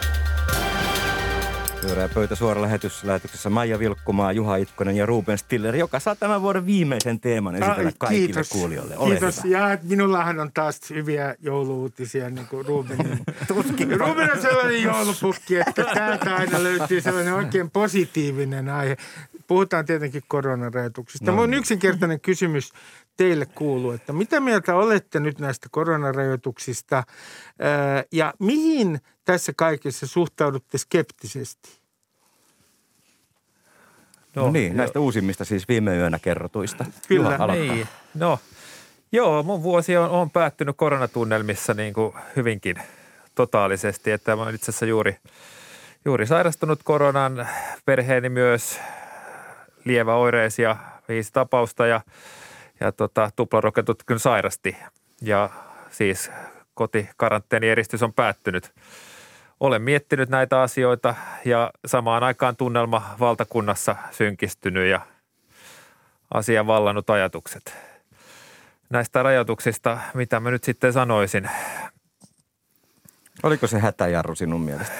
Pyörää 1.81 2.09
pöytä 2.09 2.35
suora 2.35 2.61
lähetys, 2.61 3.03
lähetyksessä 3.03 3.49
Maija 3.49 3.79
Vilkkumaa, 3.79 4.31
Juha 4.31 4.55
Itkonen 4.55 4.95
ja 4.95 5.05
Ruben 5.05 5.37
Stiller, 5.37 5.75
joka 5.75 5.99
saa 5.99 6.15
tämän 6.15 6.41
vuoden 6.41 6.65
viimeisen 6.65 7.19
teeman 7.19 7.55
esitellä 7.55 7.85
Ai, 7.85 7.93
kaikille 7.97 8.41
kuulijoille. 8.49 8.97
Ole 8.97 9.09
kiitos. 9.09 9.43
hyvä. 9.43 9.57
Ja 9.57 9.77
minullahan 9.83 10.39
on 10.39 10.51
taas 10.53 10.79
hyviä 10.89 11.35
jouluutisia, 11.39 12.29
niin 12.29 12.47
kuin 12.47 12.65
Rubenin. 12.65 13.19
Ruben 14.07 14.31
on 14.31 14.41
sellainen 14.41 14.83
joulupukki, 14.83 15.55
että 15.55 15.83
täältä 15.93 16.35
aina 16.35 16.63
löytyy 16.63 17.01
sellainen 17.01 17.33
oikein 17.33 17.71
positiivinen 17.71 18.69
aihe. 18.69 18.97
Puhutaan 19.47 19.85
tietenkin 19.85 20.23
koronarajoituksista. 20.27 21.31
No 21.31 21.37
Mun 21.37 21.49
niin. 21.49 21.59
yksinkertainen 21.59 22.19
kysymys 22.19 22.71
teille 23.17 23.45
kuuluu, 23.45 23.91
että 23.91 24.13
mitä 24.13 24.39
mieltä 24.39 24.75
olette 24.75 25.19
nyt 25.19 25.39
näistä 25.39 25.67
koronarajoituksista 25.71 27.03
ja 28.11 28.33
mihin 28.39 28.99
tässä 29.25 29.53
kaikessa 29.55 30.07
suhtaudutte 30.07 30.77
skeptisesti? 30.77 31.69
No, 34.35 34.51
niin, 34.51 34.77
näistä 34.77 34.99
uusimmista 34.99 35.45
siis 35.45 35.67
viime 35.67 35.97
yönä 35.97 36.19
kerrotuista. 36.19 36.85
Kyllä. 37.07 37.47
Niin, 37.47 37.87
no 38.13 38.39
joo, 39.11 39.43
mun 39.43 39.63
vuosi 39.63 39.97
on, 39.97 40.09
on 40.09 40.29
päättynyt 40.29 40.77
koronatunnelmissa 40.77 41.73
niin 41.73 41.93
kuin 41.93 42.13
hyvinkin 42.35 42.75
totaalisesti, 43.35 44.11
että 44.11 44.35
mä 44.35 44.41
olen 44.41 44.55
itse 44.55 44.71
asiassa 44.71 44.85
juuri, 44.85 45.17
juuri 46.05 46.27
sairastunut 46.27 46.79
koronan, 46.83 47.47
perheeni 47.85 48.29
myös 48.29 48.79
lieväoireisia 49.85 50.75
viisi 51.07 51.33
tapausta 51.33 51.87
ja, 51.87 52.01
ja 52.79 52.91
tota, 52.91 53.29
tuplaroketut 53.35 54.03
kyllä 54.05 54.19
sairasti 54.19 54.77
ja 55.21 55.49
siis 55.91 56.31
kotikaranteenieristys 56.73 58.03
on 58.03 58.13
päättynyt. 58.13 58.71
Olen 59.59 59.81
miettinyt 59.81 60.29
näitä 60.29 60.61
asioita 60.61 61.15
ja 61.45 61.71
samaan 61.85 62.23
aikaan 62.23 62.55
tunnelma 62.55 63.15
valtakunnassa 63.19 63.95
synkistynyt 64.11 64.89
ja 64.89 65.01
asian 66.33 66.67
vallannut 66.67 67.09
ajatukset. 67.09 67.77
Näistä 68.89 69.23
rajoituksista, 69.23 69.97
mitä 70.13 70.39
mä 70.39 70.51
nyt 70.51 70.63
sitten 70.63 70.93
sanoisin. 70.93 71.49
Oliko 73.43 73.67
se 73.67 73.79
hätäjarru 73.79 74.35
sinun 74.35 74.61
mielestä, 74.61 74.93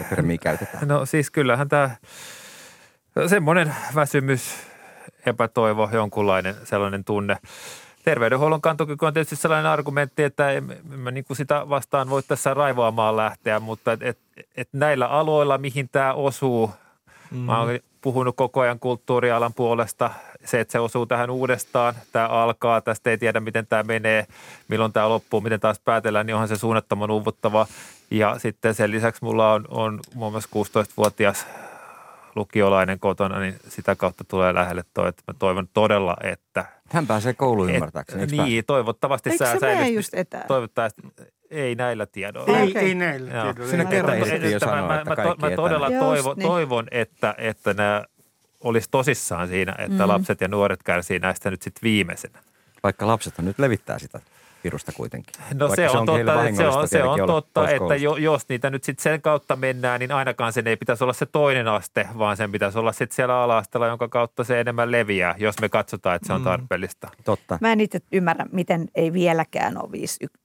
että 0.00 0.16
käytetään? 0.40 0.88
No 0.88 1.06
siis 1.06 1.30
kyllähän 1.30 1.68
tämä 1.68 1.90
semmoinen 3.26 3.74
väsymys, 3.94 4.54
epätoivo, 5.26 5.88
jonkunlainen 5.92 6.54
sellainen 6.64 7.04
tunne. 7.04 7.36
Terveydenhuollon 8.04 8.60
kantokyky 8.60 9.06
on 9.06 9.12
tietysti 9.12 9.36
sellainen 9.36 9.70
argumentti, 9.70 10.22
että 10.22 10.50
en, 10.50 10.76
mä 10.96 11.10
niin 11.10 11.24
kuin 11.24 11.36
sitä 11.36 11.68
vastaan 11.68 12.10
voi 12.10 12.22
tässä 12.22 12.54
raivoamaan 12.54 13.16
lähteä, 13.16 13.60
mutta 13.60 13.92
et, 13.92 14.02
et, 14.02 14.18
et 14.56 14.68
näillä 14.72 15.06
aloilla, 15.06 15.58
mihin 15.58 15.88
tämä 15.88 16.12
osuu, 16.12 16.70
mm. 17.30 17.38
mä 17.38 17.60
oon 17.60 17.78
puhunut 18.00 18.36
koko 18.36 18.60
ajan 18.60 18.80
kulttuurialan 18.80 19.54
puolesta, 19.54 20.10
se, 20.44 20.60
että 20.60 20.72
se 20.72 20.78
osuu 20.78 21.06
tähän 21.06 21.30
uudestaan, 21.30 21.94
tämä 22.12 22.28
alkaa, 22.28 22.80
tästä 22.80 23.10
ei 23.10 23.18
tiedä, 23.18 23.40
miten 23.40 23.66
tämä 23.66 23.82
menee, 23.82 24.26
milloin 24.68 24.92
tämä 24.92 25.08
loppuu, 25.08 25.40
miten 25.40 25.60
taas 25.60 25.80
päätellään, 25.84 26.26
niin 26.26 26.34
onhan 26.34 26.48
se 26.48 26.56
suunnattoman 26.56 27.10
uuvuttava. 27.10 27.66
Ja 28.10 28.38
sitten 28.38 28.74
sen 28.74 28.90
lisäksi 28.90 29.24
mulla 29.24 29.52
on, 29.52 29.64
on 29.68 30.00
muun 30.14 30.32
muassa 30.32 30.48
16-vuotias 30.54 31.46
lukiolainen 32.34 33.00
kotona, 33.00 33.40
niin 33.40 33.56
sitä 33.68 33.96
kautta 33.96 34.24
tulee 34.24 34.54
lähelle 34.54 34.84
toi, 34.94 35.08
että 35.08 35.22
mä 35.28 35.34
toivon 35.38 35.68
todella, 35.74 36.16
että 36.22 36.64
Hän 36.88 37.06
pääsee 37.06 37.34
kouluun 37.34 37.70
ymmärtääkseni, 37.70 38.26
niin, 38.26 38.64
toivottavasti 38.64 39.30
Eikö 39.30 39.46
se 39.46 39.58
mene 39.60 39.74
säilysti- 39.74 39.94
just 39.94 40.14
etään? 40.14 40.44
Toivottavasti 40.48 41.02
ei 41.50 41.74
näillä 41.74 42.06
tiedoilla. 42.06 42.58
Ei, 42.58 42.70
Okei. 42.70 42.82
ei 42.84 42.94
näillä 42.94 43.30
Joo. 43.34 43.42
tiedoilla. 43.42 43.70
Sinä 43.70 43.82
Ei 43.82 43.88
kerran 43.88 44.18
jo 44.52 44.58
sanoa, 44.60 44.86
mä, 44.86 44.94
että 44.98 45.10
mä, 45.10 45.16
kaikki 45.16 45.40
mä, 45.40 45.50
mä 45.50 45.56
todella 45.56 45.86
etänä. 45.86 46.00
toivo, 46.00 46.28
Just 46.28 46.38
niin. 46.38 46.48
toivon, 46.48 46.86
että, 46.90 47.34
että 47.38 47.74
nämä 47.74 48.04
olisi 48.60 48.88
tosissaan 48.90 49.48
siinä, 49.48 49.74
että 49.78 50.02
mm. 50.02 50.08
lapset 50.08 50.40
ja 50.40 50.48
nuoret 50.48 50.82
kärsii 50.82 51.18
näistä 51.18 51.50
nyt 51.50 51.62
sitten 51.62 51.82
viimeisenä. 51.82 52.38
Vaikka 52.82 53.06
lapsethan 53.06 53.46
nyt 53.46 53.58
levittää 53.58 53.98
sitä 53.98 54.20
virusta 54.64 54.92
kuitenkin. 54.92 55.34
No 55.54 55.74
se 55.74 55.90
on, 55.90 56.06
totta, 56.06 56.44
että 56.44 56.56
se 56.56 56.68
on, 56.68 56.88
se 56.88 57.02
on 57.02 57.18
totta, 57.26 57.70
että 57.70 57.96
jo, 57.96 58.16
jos 58.16 58.48
niitä 58.48 58.70
nyt 58.70 58.84
sitten 58.84 59.02
sen 59.02 59.22
kautta 59.22 59.56
mennään, 59.56 60.00
niin 60.00 60.12
ainakaan 60.12 60.52
sen 60.52 60.66
ei 60.66 60.76
pitäisi 60.76 61.04
olla 61.04 61.12
se 61.12 61.26
toinen 61.26 61.68
aste, 61.68 62.08
vaan 62.18 62.36
sen 62.36 62.52
pitäisi 62.52 62.78
olla 62.78 62.92
sitten 62.92 63.16
siellä 63.16 63.42
ala-asteella, 63.42 63.86
jonka 63.86 64.08
kautta 64.08 64.44
se 64.44 64.60
enemmän 64.60 64.92
leviää, 64.92 65.34
jos 65.38 65.60
me 65.60 65.68
katsotaan, 65.68 66.16
että 66.16 66.26
se 66.26 66.32
on 66.32 66.44
tarpeellista. 66.44 67.08
Totta. 67.24 67.58
Mä 67.60 67.72
en 67.72 67.80
itse 67.80 68.00
ymmärrä, 68.12 68.46
miten 68.52 68.88
ei 68.94 69.12
vieläkään 69.12 69.82
ole 69.82 69.88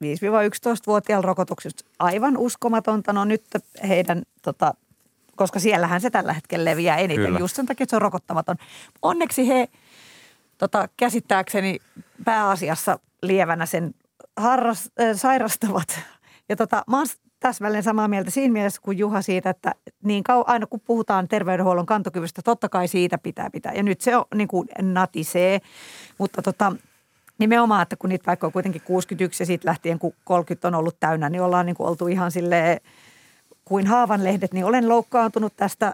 5-11-vuotiailla 0.03 1.25
rokotuksista 1.27 1.83
aivan 1.99 2.37
uskomatonta. 2.37 3.13
No 3.13 3.25
nyt 3.25 3.43
heidän, 3.87 4.23
tota, 4.41 4.73
koska 5.35 5.59
siellähän 5.59 6.01
se 6.01 6.09
tällä 6.09 6.33
hetkellä 6.33 6.65
leviää 6.65 6.97
eniten. 6.97 7.25
Kyllä. 7.25 7.39
just 7.39 7.55
sen 7.55 7.65
takia, 7.65 7.83
että 7.83 7.89
se 7.89 7.95
on 7.95 8.01
rokottamaton. 8.01 8.55
Onneksi 9.01 9.47
he 9.47 9.67
tota, 10.57 10.89
käsittääkseni 10.97 11.79
pääasiassa 12.25 12.99
lievänä 13.21 13.65
sen 13.65 13.93
harras, 14.37 14.91
äh, 15.01 15.15
sairastavat. 15.15 15.99
Ja 16.49 16.55
tota, 16.55 16.83
mä 16.87 16.97
oon 16.97 17.07
täsmälleen 17.39 17.83
samaa 17.83 18.07
mieltä 18.07 18.31
siinä 18.31 18.53
mielessä 18.53 18.81
kuin 18.81 18.97
Juha 18.97 19.21
siitä, 19.21 19.49
että 19.49 19.71
niin 20.03 20.23
kau, 20.23 20.43
aina 20.47 20.67
kun 20.67 20.79
puhutaan 20.79 21.27
terveydenhuollon 21.27 21.85
kantokyvystä, 21.85 22.41
totta 22.41 22.69
kai 22.69 22.87
siitä 22.87 23.17
pitää 23.17 23.49
pitää. 23.49 23.73
Ja 23.73 23.83
nyt 23.83 24.01
se 24.01 24.17
on, 24.17 24.25
niin 24.35 24.47
kuin 24.47 24.67
natisee, 24.81 25.59
mutta 26.17 26.41
tota, 26.41 26.75
nimenomaan, 27.39 27.81
että 27.81 27.95
kun 27.95 28.09
niitä 28.09 28.25
vaikka 28.25 28.47
on 28.47 28.53
kuitenkin 28.53 28.81
61 28.81 29.43
ja 29.43 29.45
siitä 29.45 29.67
lähtien 29.67 29.99
kun 29.99 30.13
30 30.23 30.67
on 30.67 30.75
ollut 30.75 30.99
täynnä, 30.99 31.29
niin 31.29 31.41
ollaan 31.41 31.65
niin 31.65 31.75
kuin 31.75 31.89
oltu 31.89 32.07
ihan 32.07 32.31
silleen 32.31 32.81
kuin 33.65 33.87
haavanlehdet, 33.87 34.53
niin 34.53 34.65
olen 34.65 34.89
loukkaantunut 34.89 35.53
tästä 35.57 35.93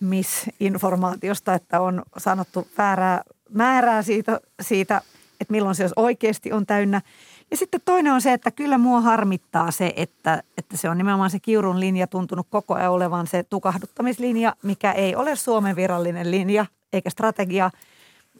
misinformaatiosta, 0.00 1.54
että 1.54 1.80
on 1.80 2.02
sanottu 2.18 2.68
väärää 2.78 3.22
määrää 3.50 4.02
siitä, 4.02 4.40
siitä, 4.60 5.00
että 5.40 5.52
milloin 5.52 5.74
se 5.74 5.88
oikeasti 5.96 6.52
on 6.52 6.66
täynnä. 6.66 7.02
Ja 7.50 7.56
sitten 7.56 7.80
toinen 7.84 8.12
on 8.12 8.20
se, 8.20 8.32
että 8.32 8.50
kyllä 8.50 8.78
mua 8.78 9.00
harmittaa 9.00 9.70
se, 9.70 9.92
että, 9.96 10.42
että 10.58 10.76
se 10.76 10.88
on 10.88 10.98
nimenomaan 10.98 11.30
se 11.30 11.40
Kiurun 11.40 11.80
linja 11.80 12.06
tuntunut 12.06 12.46
koko 12.50 12.74
ajan 12.74 12.92
olevan 12.92 13.26
se 13.26 13.42
tukahduttamislinja, 13.42 14.56
mikä 14.62 14.92
ei 14.92 15.16
ole 15.16 15.36
Suomen 15.36 15.76
virallinen 15.76 16.30
linja. 16.30 16.66
eikä 16.92 17.10
strategia. 17.10 17.70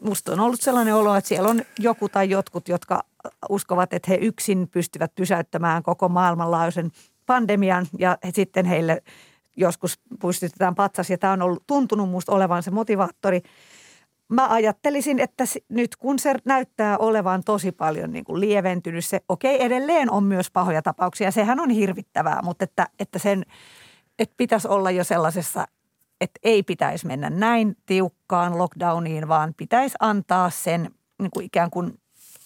Musta 0.01 0.31
on 0.31 0.39
ollut 0.39 0.61
sellainen 0.61 0.95
olo, 0.95 1.15
että 1.15 1.27
siellä 1.27 1.49
on 1.49 1.61
joku 1.79 2.09
tai 2.09 2.29
jotkut, 2.29 2.67
jotka 2.67 3.03
uskovat, 3.49 3.93
että 3.93 4.11
he 4.11 4.17
yksin 4.21 4.67
pystyvät 4.67 5.15
pysäyttämään 5.15 5.83
koko 5.83 6.09
maailmanlaajuisen 6.09 6.91
pandemian 7.25 7.87
ja 7.99 8.17
sitten 8.33 8.65
heille 8.65 9.03
joskus 9.57 9.99
pystytetään 10.21 10.75
patsas 10.75 11.09
ja 11.09 11.17
tämä 11.17 11.33
on 11.33 11.41
ollut, 11.41 11.63
tuntunut 11.67 12.09
musta 12.09 12.31
olevan 12.31 12.63
se 12.63 12.71
motivaattori. 12.71 13.41
Mä 14.31 14.47
ajattelisin, 14.47 15.19
että 15.19 15.43
nyt 15.69 15.95
kun 15.95 16.19
se 16.19 16.35
näyttää 16.45 16.97
olevan 16.97 17.43
tosi 17.43 17.71
paljon 17.71 18.11
niin 18.11 18.25
kuin 18.25 18.39
lieventynyt, 18.39 19.05
se 19.05 19.19
okei 19.29 19.63
edelleen 19.63 20.11
on 20.11 20.23
myös 20.23 20.51
pahoja 20.51 20.81
tapauksia, 20.81 21.31
sehän 21.31 21.59
on 21.59 21.69
hirvittävää, 21.69 22.39
mutta 22.43 22.63
että, 22.63 22.87
että 22.99 23.19
sen, 23.19 23.45
että 24.19 24.33
pitäisi 24.37 24.67
olla 24.67 24.91
jo 24.91 25.03
sellaisessa, 25.03 25.67
että 26.21 26.39
ei 26.43 26.63
pitäisi 26.63 27.07
mennä 27.07 27.29
näin 27.29 27.77
tiukkaan 27.85 28.57
lockdowniin, 28.57 29.27
vaan 29.27 29.53
pitäisi 29.57 29.95
antaa 29.99 30.49
sen 30.49 30.91
niin 31.21 31.31
kuin 31.31 31.45
ikään 31.45 31.71
kuin, 31.71 31.99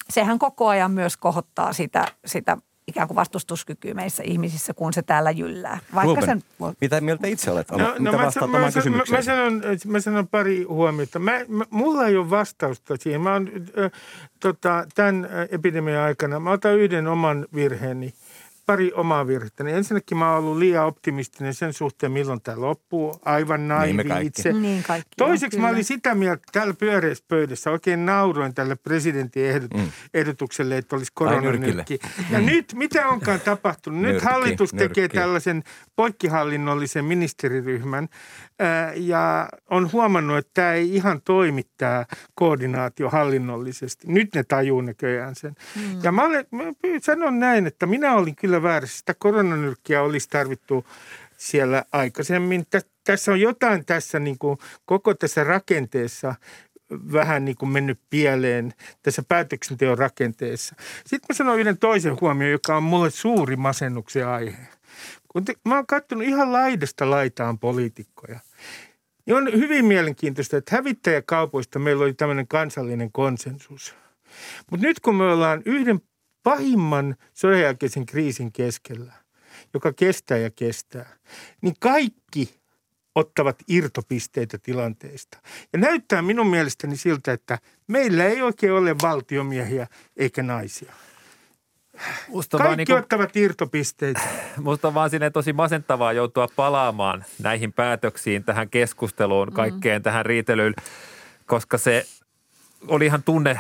sehän 0.10 0.39
koko 0.39 0.67
ajan 0.67 0.91
myös 0.91 1.17
kohottaa 1.17 1.74
sitä, 1.74 2.06
sitä 2.26 2.58
ikään 2.88 3.08
kuin 3.08 3.15
vastustuskykyä 3.15 3.93
meissä 3.93 4.24
ihmisissä, 4.24 4.74
kun 4.74 4.93
se 4.93 5.02
täällä 5.02 5.32
jyllää. 5.32 5.80
Vaikka 5.95 6.21
Ruben, 6.21 6.26
sen... 6.26 6.76
mitä 6.82 7.02
mieltä 7.02 7.28
itse 7.28 7.52
olet? 7.52 7.71
No, 7.71 7.78
no, 7.78 7.95
mitä 8.00 8.17
vastaat 8.17 8.52
mä, 8.52 8.58
omaan 8.58 8.74
mä, 8.86 8.98
mä, 8.98 9.04
mä, 9.10 9.21
sanon, 9.21 9.62
mä 9.88 10.00
sanon 10.00 10.28
pari 10.28 10.63
huomiota. 10.63 11.19
Mä, 11.19 11.32
mä, 11.48 11.65
mulla 11.69 12.08
ei 12.08 12.17
ole 12.17 12.30
vastausta 12.30 12.95
siihen. 13.00 13.21
Mä 13.21 13.34
oon, 13.34 13.50
äh, 13.84 13.91
tota, 14.39 14.88
tämän 14.95 15.30
epidemian 15.52 16.04
aikana, 16.04 16.39
mä 16.39 16.52
otan 16.52 16.80
yhden 16.80 17.08
oman 17.08 17.45
virheeni– 17.54 18.13
pari 18.65 18.91
omaa 18.93 19.28
virhettä. 19.28 19.63
Niin 19.63 19.78
ensinnäkin 19.78 20.17
mä 20.17 20.30
oon 20.30 20.39
ollut 20.39 20.58
liian 20.58 20.86
optimistinen 20.86 21.54
sen 21.54 21.73
suhteen, 21.73 22.12
milloin 22.12 22.41
tämä 22.41 22.62
loppuu. 22.62 23.19
Aivan 23.25 23.67
naivi 23.67 24.04
niin 24.04 24.21
itse. 24.21 24.54
Niin 24.54 24.84
kaikki 24.84 25.12
Toiseksi 25.17 25.60
mä 25.60 25.69
olin 25.69 25.84
sitä 25.84 26.15
mieltä 26.15 26.43
täällä 26.51 26.73
pyöreässä 26.73 27.23
pöydässä. 27.28 27.71
Oikein 27.71 28.06
nauroin 28.06 28.54
tälle 28.54 28.75
presidentin 28.75 29.45
ehdot, 29.45 29.73
mm. 29.73 29.91
ehdotukselle, 30.13 30.78
että 30.78 30.95
olisi 30.95 31.12
koronanyrkki. 31.15 31.99
Ja 32.32 32.39
mm. 32.39 32.45
nyt, 32.45 32.73
mitä 32.73 33.08
onkaan 33.10 33.39
tapahtunut? 33.39 34.01
Nyt 34.01 34.12
nyrkki, 34.12 34.25
hallitus 34.25 34.71
tekee 34.71 35.01
nyrkki. 35.01 35.17
tällaisen 35.17 35.63
poikkihallinnollisen 35.95 37.06
ministeriryhmän 37.06 38.10
ja 38.95 39.49
on 39.69 39.91
huomannut, 39.91 40.38
että 40.38 40.51
tämä 40.54 40.73
ei 40.73 40.95
ihan 40.95 41.21
toimi 41.21 41.62
tämä 41.78 42.06
koordinaatio 42.36 43.10
hallinnollisesti. 43.10 44.08
Nyt 44.08 44.36
ne 44.36 44.43
tajuu 44.43 44.82
näköjään 44.82 45.36
sen. 45.36 45.56
Mm. 45.75 46.04
Ja 46.04 46.12
mä, 46.12 46.23
olen, 46.23 46.45
mä 46.51 46.63
sanon 47.01 47.39
näin, 47.39 47.67
että 47.67 47.86
minä 47.86 48.15
olin 48.15 48.36
kyllä 48.36 48.55
väärässä. 48.63 48.98
Sitä 48.98 49.13
koronanyrkkiä 49.13 50.02
olisi 50.02 50.30
tarvittu 50.30 50.86
siellä 51.38 51.84
aikaisemmin. 51.91 52.65
Tässä 53.04 53.32
on 53.32 53.41
jotain 53.41 53.86
tässä 53.86 54.20
niin 54.20 54.38
kuin 54.38 54.58
koko 54.86 55.13
tässä 55.13 55.44
rakenteessa 55.44 56.36
vähän 57.12 57.46
niin 57.46 57.58
kuin 57.58 57.70
mennyt 57.70 58.00
pieleen 58.10 58.74
tässä 59.04 59.24
päätöksenteon 59.28 59.98
rakenteessa. 59.98 60.76
Sitten 61.06 61.26
mä 61.30 61.36
sanon 61.36 61.60
yhden 61.60 61.78
toisen 61.78 62.22
huomioon, 62.22 62.52
joka 62.52 62.78
on 62.78 62.84
mulle 62.84 63.10
suuri 63.10 63.56
masennuksen 63.56 64.28
aihe. 64.28 64.68
Kun 65.28 65.46
te, 65.46 65.54
mä 65.65 65.76
oon 65.76 65.88
katsonut 65.88 66.28
ihan 66.28 66.54
laidasta 66.54 67.10
laitaan 67.10 67.60
poliitikkoja, 67.60 68.39
niin 69.26 69.36
on 69.36 69.54
hyvin 69.54 69.86
mielenkiintoista, 69.86 70.58
että 70.58 70.76
hävittäjäkaupoista 70.76 71.80
meillä 71.80 72.04
oli 72.04 72.13
tämmöinen 72.13 72.48
kansallinen 72.48 73.12
konsensus. 73.12 73.96
Mutta 74.72 74.88
nyt 74.88 75.00
kun 75.00 75.15
me 75.15 75.24
ollaan 75.24 75.62
yhden 75.65 76.02
pahimman 76.45 77.15
sodan 77.34 77.62
jälkeisen 77.62 78.05
kriisin 78.05 78.51
keskellä, 78.51 79.13
joka 79.73 79.93
kestää 79.93 80.38
ja 80.38 80.49
kestää, 80.51 81.10
niin 81.62 81.75
kaikki 81.79 82.55
ottavat 83.15 83.55
irtopisteitä 83.67 84.58
tilanteesta. 84.58 85.38
Ja 85.73 85.79
näyttää 85.79 86.21
minun 86.21 86.47
mielestäni 86.47 86.97
siltä, 86.97 87.34
että 87.34 87.58
meillä 87.88 88.25
ei 88.25 88.41
oikein 88.41 88.73
ole 88.73 88.95
valtiomiehiä 89.01 89.88
eikä 90.17 90.43
naisia. 90.43 90.93
Musta 92.27 92.58
Kaikki 92.58 92.75
niin 92.75 92.88
kuin, 92.88 92.97
ottavat 92.97 93.36
irtopisteitä. 93.36 94.21
Musta 94.62 94.88
on 94.88 94.93
vaan 94.93 95.10
sinne 95.10 95.29
tosi 95.29 95.53
masentavaa 95.53 96.13
joutua 96.13 96.47
palaamaan 96.55 97.25
näihin 97.41 97.73
päätöksiin, 97.73 98.43
tähän 98.43 98.69
keskusteluun, 98.69 99.47
mm. 99.47 99.53
kaikkeen 99.53 100.01
mm. 100.01 100.03
tähän 100.03 100.25
riitelyyn, 100.25 100.73
koska 101.45 101.77
se 101.77 102.05
oli 102.88 103.05
ihan 103.05 103.23
tunne 103.23 103.60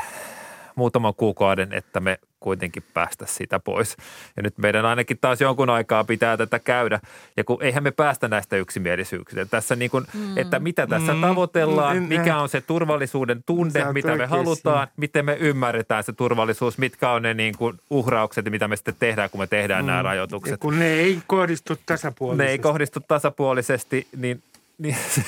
muutaman 0.75 1.15
kuukauden, 1.15 1.73
että 1.73 1.99
me 1.99 2.19
kuitenkin 2.39 2.83
päästä 2.93 3.25
sitä 3.25 3.59
pois. 3.59 3.97
Ja 4.37 4.43
nyt 4.43 4.57
meidän 4.57 4.85
ainakin 4.85 5.17
taas 5.21 5.41
jonkun 5.41 5.69
aikaa 5.69 6.03
pitää 6.03 6.37
tätä 6.37 6.59
käydä. 6.59 6.99
Ja 7.37 7.43
kun 7.43 7.63
eihän 7.63 7.83
me 7.83 7.91
päästä 7.91 8.27
näistä 8.27 8.55
yksimielisyyksistä. 8.55 9.45
Tässä 9.45 9.75
niin 9.75 9.91
kuin, 9.91 10.05
mm. 10.13 10.37
että 10.37 10.59
mitä 10.59 10.87
tässä 10.87 11.13
mm. 11.13 11.21
tavoitellaan, 11.21 12.03
mikä 12.03 12.37
on 12.37 12.49
se 12.49 12.61
turvallisuuden 12.61 13.43
tunne, 13.45 13.93
mitä 13.93 14.15
me 14.15 14.25
halutaan, 14.25 14.87
miten 14.97 15.25
me 15.25 15.37
ymmärretään 15.39 16.03
se 16.03 16.13
turvallisuus, 16.13 16.77
mitkä 16.77 17.11
on 17.11 17.21
ne 17.21 17.33
niin 17.33 17.57
kuin 17.57 17.79
uhraukset, 17.89 18.45
mitä 18.49 18.67
me 18.67 18.75
sitten 18.75 18.95
tehdään, 18.99 19.29
kun 19.29 19.39
me 19.39 19.47
tehdään 19.47 19.85
mm. 19.85 19.87
nämä 19.87 20.01
rajoitukset. 20.01 20.51
Ja 20.51 20.57
kun 20.57 20.79
ne 20.79 20.93
ei 20.93 21.19
kohdistu 21.27 21.77
tasapuolisesti. 21.85 22.43
Ne 22.43 22.51
ei 22.51 22.59
kohdistu 22.59 22.99
tasapuolisesti, 23.07 24.07
niin 24.17 24.43
niin 24.77 24.95
se, 25.09 25.21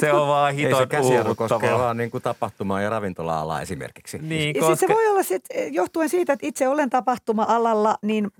se 0.00 0.12
on 0.12 0.28
vaan 0.28 0.54
hiton 0.54 0.72
Ei 0.72 0.78
se 0.78 0.86
käsijarru 0.86 1.34
koskee 1.34 1.72
vaan 1.72 1.96
niin 1.96 2.10
kuin 2.10 2.22
tapahtumaa 2.22 2.80
ja 2.80 2.90
ravintola-alaa 2.90 3.60
esimerkiksi. 3.60 4.18
Niin, 4.18 4.60
koska... 4.60 4.76
se 4.76 4.88
voi 4.88 5.08
olla 5.08 5.22
sit, 5.22 5.44
johtuen 5.70 6.08
siitä, 6.08 6.32
että 6.32 6.46
itse 6.46 6.68
olen 6.68 6.90
tapahtuma-alalla, 6.90 7.98
niin, 8.02 8.30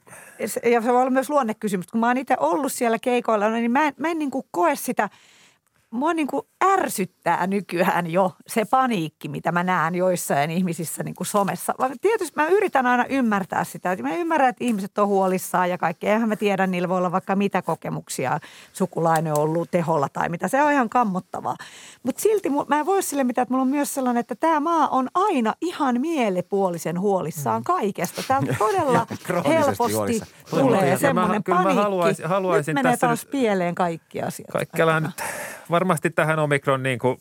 ja 0.64 0.80
se 0.80 0.92
voi 0.92 1.00
olla 1.00 1.10
myös 1.10 1.30
luonnekysymys. 1.30 1.86
Kun 1.86 2.00
mä 2.00 2.06
oon 2.06 2.16
itse 2.16 2.36
ollut 2.40 2.72
siellä 2.72 2.98
keikoilla, 2.98 3.48
niin 3.48 3.70
mä 3.70 3.86
en, 3.86 3.94
mä 3.96 4.08
en 4.08 4.18
niin 4.18 4.30
kuin 4.30 4.46
koe 4.50 4.76
sitä– 4.76 5.08
mua 5.92 6.14
niin 6.14 6.26
kuin 6.26 6.42
ärsyttää 6.64 7.46
nykyään 7.46 8.06
jo 8.10 8.32
se 8.46 8.64
paniikki, 8.64 9.28
mitä 9.28 9.52
mä 9.52 9.62
näen 9.62 9.94
joissain 9.94 10.50
ihmisissä 10.50 11.02
niin 11.02 11.14
kuin 11.14 11.26
somessa. 11.26 11.74
Tietysti 12.00 12.36
mä 12.36 12.46
yritän 12.46 12.86
aina 12.86 13.04
ymmärtää 13.08 13.64
sitä. 13.64 13.96
Mä 14.02 14.14
ymmärrän, 14.14 14.48
että 14.48 14.64
ihmiset 14.64 14.98
on 14.98 15.08
huolissaan 15.08 15.70
ja 15.70 15.78
kaikki. 15.78 16.06
Eihän 16.06 16.28
mä 16.28 16.36
tiedä, 16.36 16.66
niillä 16.66 16.88
voi 16.88 16.98
olla 16.98 17.12
vaikka 17.12 17.36
mitä 17.36 17.62
kokemuksia 17.62 18.40
sukulainen 18.72 19.32
on 19.32 19.38
ollut 19.38 19.70
teholla 19.70 20.08
tai 20.08 20.28
mitä. 20.28 20.48
Se 20.48 20.62
on 20.62 20.72
ihan 20.72 20.88
kammottavaa. 20.88 21.56
Mutta 22.02 22.22
silti 22.22 22.48
mä 22.68 22.78
en 22.78 22.86
voi 22.86 23.02
sille 23.02 23.24
mitään, 23.24 23.42
että 23.42 23.52
mulla 23.52 23.62
on 23.62 23.68
myös 23.68 23.94
sellainen, 23.94 24.20
että 24.20 24.34
tämä 24.34 24.60
maa 24.60 24.88
on 24.88 25.08
aina 25.14 25.54
ihan 25.60 26.00
mielepuolisen 26.00 27.00
huolissaan 27.00 27.60
mm. 27.60 27.64
kaikesta. 27.64 28.22
Tämä 28.28 28.40
todella 28.58 29.06
helposti 29.48 29.92
huolissa. 29.92 30.26
tulee 30.50 30.98
semmoinen 30.98 31.42
paniikki. 31.42 31.74
Mä 31.74 31.82
haluaisin, 31.82 32.28
haluaisin 32.28 32.74
nyt 32.74 32.82
menee 32.82 32.96
taas 32.96 33.22
nyt, 33.22 33.30
pieleen 33.30 33.74
kaikki 33.74 34.22
asiat. 34.22 34.50
Kaikkialla 34.52 35.00
nyt 35.00 35.22
varmasti 35.82 36.10
tähän 36.10 36.38
omikron 36.38 36.82
niin 36.82 36.98
kuin, 36.98 37.18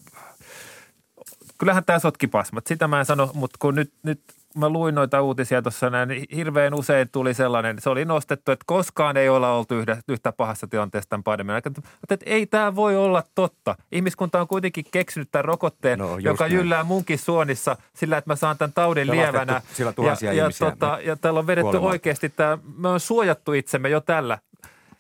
kyllähän 1.57 1.85
tämä 1.85 1.99
sotki 1.99 2.27
pasmat. 2.27 2.67
Sitä 2.67 2.87
mä 2.87 2.99
en 2.99 3.05
sano, 3.05 3.31
mutta 3.33 3.57
kun 3.59 3.75
nyt, 3.75 3.93
nyt 4.03 4.21
mä 4.57 4.69
luin 4.69 4.95
noita 4.95 5.21
uutisia 5.21 5.61
tuossa 5.61 5.89
näin, 5.89 6.09
niin 6.09 6.25
hirveän 6.35 6.73
usein 6.73 7.09
tuli 7.11 7.33
sellainen, 7.33 7.81
se 7.81 7.89
oli 7.89 8.05
nostettu, 8.05 8.51
että 8.51 8.63
koskaan 8.67 9.17
ei 9.17 9.29
olla 9.29 9.53
oltu 9.53 9.75
yhtä, 9.75 9.97
yhtä 10.07 10.31
pahassa 10.31 10.67
tilanteessa 10.67 11.09
tämän 11.09 11.23
pandemian 11.23 11.55
aikana. 11.55 11.75
Mutta 11.77 12.13
että 12.13 12.25
ei 12.29 12.45
tämä 12.45 12.75
voi 12.75 12.95
olla 12.95 13.23
totta. 13.35 13.75
Ihmiskunta 13.91 14.41
on 14.41 14.47
kuitenkin 14.47 14.85
keksinyt 14.91 15.29
tämän 15.31 15.45
rokotteen, 15.45 15.99
no, 15.99 16.17
joka 16.17 16.43
näin. 16.43 16.53
jyllää 16.53 16.83
munkin 16.83 17.19
suonissa 17.19 17.77
sillä, 17.95 18.17
että 18.17 18.31
mä 18.31 18.35
saan 18.35 18.57
tämän 18.57 18.73
taudin 18.73 19.07
ja 19.07 19.13
lievänä. 19.13 19.61
Sillä 19.73 19.93
ja, 20.21 20.33
ja, 20.33 20.49
tota, 20.59 20.99
ja 21.03 21.15
täällä 21.15 21.39
on 21.39 21.47
vedetty 21.47 21.63
kuolemaan. 21.63 21.91
oikeasti 21.91 22.29
tämä, 22.29 22.57
me 22.77 22.87
on 22.87 22.99
suojattu 22.99 23.53
itsemme 23.53 23.89
jo 23.89 24.01
tällä 24.01 24.37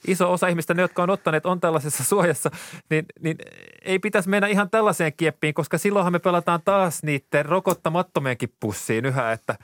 iso 0.07 0.33
osa 0.33 0.47
ihmistä, 0.47 0.73
ne 0.73 0.81
jotka 0.81 1.03
on 1.03 1.09
ottaneet, 1.09 1.45
on 1.45 1.59
tällaisessa 1.59 2.03
suojassa, 2.03 2.51
niin, 2.89 3.05
niin 3.19 3.37
ei 3.81 3.99
pitäisi 3.99 4.29
mennä 4.29 4.47
ihan 4.47 4.69
tällaiseen 4.69 5.13
kieppiin, 5.13 5.53
koska 5.53 5.77
silloinhan 5.77 6.13
me 6.13 6.19
pelataan 6.19 6.61
taas 6.65 7.03
niiden 7.03 7.45
rokottamattomienkin 7.45 8.53
pussiin 8.59 9.05
yhä, 9.05 9.31
että 9.31 9.55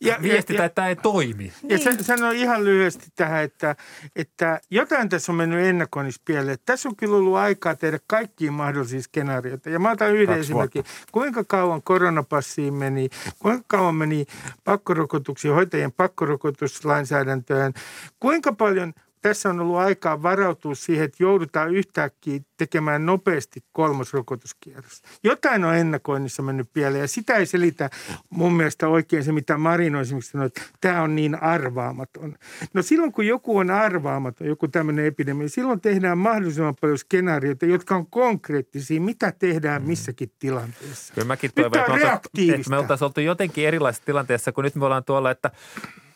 ja, 0.00 0.16
viestitä, 0.22 0.62
ja, 0.62 0.64
että 0.64 0.74
tämä 0.74 0.88
ei 0.88 0.96
toimi. 0.96 1.52
Ja 1.62 1.78
niin. 1.78 2.04
sanon 2.04 2.34
ihan 2.34 2.64
lyhyesti 2.64 3.06
tähän, 3.16 3.44
että, 3.44 3.76
että 4.16 4.60
jotain 4.70 5.08
tässä 5.08 5.32
on 5.32 5.36
mennyt 5.36 5.66
ennakoinnissa 5.66 6.22
pieleen. 6.24 6.58
Tässä 6.66 6.88
on 6.88 6.96
kyllä 6.96 7.16
ollut 7.16 7.36
aikaa 7.36 7.74
tehdä 7.74 7.98
kaikkiin 8.06 8.52
mahdollisia 8.52 9.02
skenaarioita. 9.02 9.70
Ja 9.70 9.78
mä 9.78 9.90
otan 9.90 10.14
yhden 10.14 10.38
esimerkin. 10.38 10.84
Kuinka 11.12 11.44
kauan 11.44 11.82
koronapassiin 11.82 12.74
meni, 12.74 13.08
kuinka 13.38 13.64
kauan 13.66 13.94
meni 13.94 14.26
pakkorokotuksiin, 14.64 15.54
hoitajien 15.54 15.92
pakkorokotuslainsäädäntöön, 15.92 17.72
kuinka 18.20 18.52
paljon– 18.52 18.92
tässä 19.28 19.50
on 19.50 19.60
ollut 19.60 19.76
aikaa 19.76 20.22
varautua 20.22 20.74
siihen, 20.74 21.04
että 21.04 21.22
joudutaan 21.22 21.74
yhtäkkiä 21.74 22.40
tekemään 22.56 23.06
nopeasti 23.06 23.60
kolmas 23.72 24.12
rokotuskierros. 24.12 25.02
Jotain 25.24 25.64
on 25.64 25.76
ennakoinnissa 25.76 26.42
mennyt 26.42 26.68
pieleen 26.72 27.00
ja 27.00 27.08
sitä 27.08 27.34
ei 27.34 27.46
selitä 27.46 27.90
mun 28.30 28.52
mielestä 28.52 28.88
oikein 28.88 29.24
se, 29.24 29.32
mitä 29.32 29.58
Marino 29.58 30.00
esimerkiksi 30.00 30.30
sanoi, 30.30 30.46
että 30.46 30.62
tämä 30.80 31.02
on 31.02 31.14
niin 31.14 31.42
arvaamaton. 31.42 32.34
No 32.74 32.82
silloin, 32.82 33.12
kun 33.12 33.26
joku 33.26 33.58
on 33.58 33.70
arvaamaton, 33.70 34.46
joku 34.46 34.68
tämmöinen 34.68 35.06
epidemia, 35.06 35.48
silloin 35.48 35.80
tehdään 35.80 36.18
mahdollisimman 36.18 36.76
paljon 36.80 36.98
skenaarioita, 36.98 37.66
jotka 37.66 37.96
on 37.96 38.06
konkreettisia, 38.06 39.00
mitä 39.00 39.32
tehdään 39.32 39.82
mm. 39.82 39.88
missäkin 39.88 40.32
tilanteessa. 40.38 41.14
Kyllä 41.14 41.26
mäkin 41.26 41.50
toivon, 41.54 41.78
että, 41.78 42.70
me 42.70 42.78
oltaisiin 42.78 43.06
oltu 43.06 43.20
jotenkin 43.20 43.66
erilaisessa 43.66 44.06
tilanteessa, 44.06 44.52
kun 44.52 44.64
nyt 44.64 44.74
me 44.74 44.84
ollaan 44.84 45.04
tuolla, 45.04 45.30
että 45.30 45.50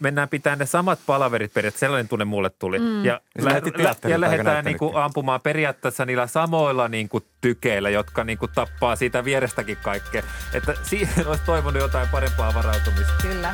mennään 0.01 0.29
pitämään 0.29 0.59
ne 0.59 0.67
samat 0.67 0.99
palaverit 1.07 1.55
periaatteessa, 1.55 1.87
sellainen 1.87 2.09
tunne 2.09 2.25
mulle 2.25 2.51
tuli. 2.51 2.79
Mm. 2.79 3.05
Ja, 3.05 3.21
lä- 3.39 3.51
lä- 3.51 4.11
ja 4.11 4.21
lähdetään 4.21 4.65
niin 4.65 4.79
kuin 4.79 4.87
näyttelykin. 4.87 5.05
ampumaan 5.05 5.41
periaatteessa 5.41 6.05
niillä 6.07 6.27
samoilla 6.27 6.89
niin 6.89 7.09
kuin 7.09 7.25
tykeillä, 7.41 7.91
jotka 7.91 8.25
niin 8.25 8.39
kuin 8.39 8.51
tappaa 8.55 8.97
siitä 8.97 9.25
vierestäkin 9.25 9.79
kaikkea. 9.83 10.23
Että 10.55 10.75
siihen 10.83 11.27
olisi 11.27 11.43
toivonut 11.47 11.83
jotain 11.83 12.09
parempaa 12.09 12.55
varautumista. 12.55 13.13
Kyllä. 13.23 13.53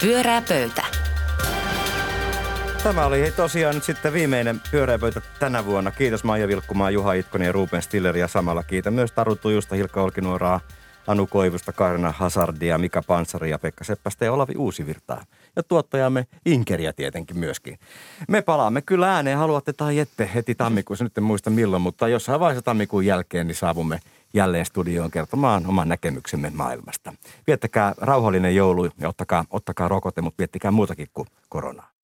Pyörää 0.00 0.42
pöytä. 0.48 0.82
Tämä 2.82 3.06
oli 3.06 3.20
hei 3.20 3.30
tosiaan 3.30 3.74
nyt 3.74 3.84
sitten 3.84 4.12
viimeinen 4.12 4.60
pyöräpöytä 4.70 5.20
tänä 5.38 5.64
vuonna. 5.64 5.90
Kiitos 5.90 6.24
Maija 6.24 6.48
Vilkkumaa, 6.48 6.90
Juha 6.90 7.12
Itkonen 7.12 7.46
ja 7.46 7.52
Ruben 7.52 7.82
Stiller 7.82 8.16
ja 8.16 8.28
samalla 8.28 8.62
kiitän 8.62 8.94
myös 8.94 9.12
Taru 9.12 9.36
Tujusta, 9.36 9.74
Hilkka 9.74 10.02
Olkinuoraa, 10.02 10.60
Anu 11.08 11.26
Koivusta, 11.26 11.72
Karina 11.72 12.12
Hazardia, 12.12 12.78
Mika 12.78 13.02
Panssari 13.06 13.50
ja 13.50 13.58
Pekka 13.58 13.84
Seppästä 13.84 14.24
ja 14.24 14.32
Olavi 14.32 14.52
Uusivirtaa. 14.56 15.24
Ja 15.56 15.62
tuottajamme 15.62 16.26
Inkeriä 16.46 16.92
tietenkin 16.92 17.38
myöskin. 17.38 17.78
Me 18.28 18.42
palaamme 18.42 18.82
kyllä 18.82 19.14
ääneen, 19.14 19.38
haluatte 19.38 19.72
tai 19.72 19.98
ette 19.98 20.30
heti 20.34 20.54
tammikuussa, 20.54 21.04
nyt 21.04 21.18
en 21.18 21.24
muista 21.24 21.50
milloin, 21.50 21.82
mutta 21.82 22.08
jossain 22.08 22.40
vaiheessa 22.40 22.64
tammikuun 22.64 23.06
jälkeen 23.06 23.46
niin 23.46 23.56
saavumme 23.56 24.00
jälleen 24.34 24.66
studioon 24.66 25.10
kertomaan 25.10 25.66
oman 25.66 25.88
näkemyksemme 25.88 26.50
maailmasta. 26.54 27.12
Viettäkää 27.46 27.94
rauhallinen 27.98 28.56
joulu 28.56 28.88
ja 29.00 29.08
ottakaa, 29.08 29.44
ottakaa 29.50 29.88
rokote, 29.88 30.22
mutta 30.22 30.38
viettikää 30.38 30.70
muutakin 30.70 31.08
kuin 31.14 31.28
koronaa. 31.48 31.97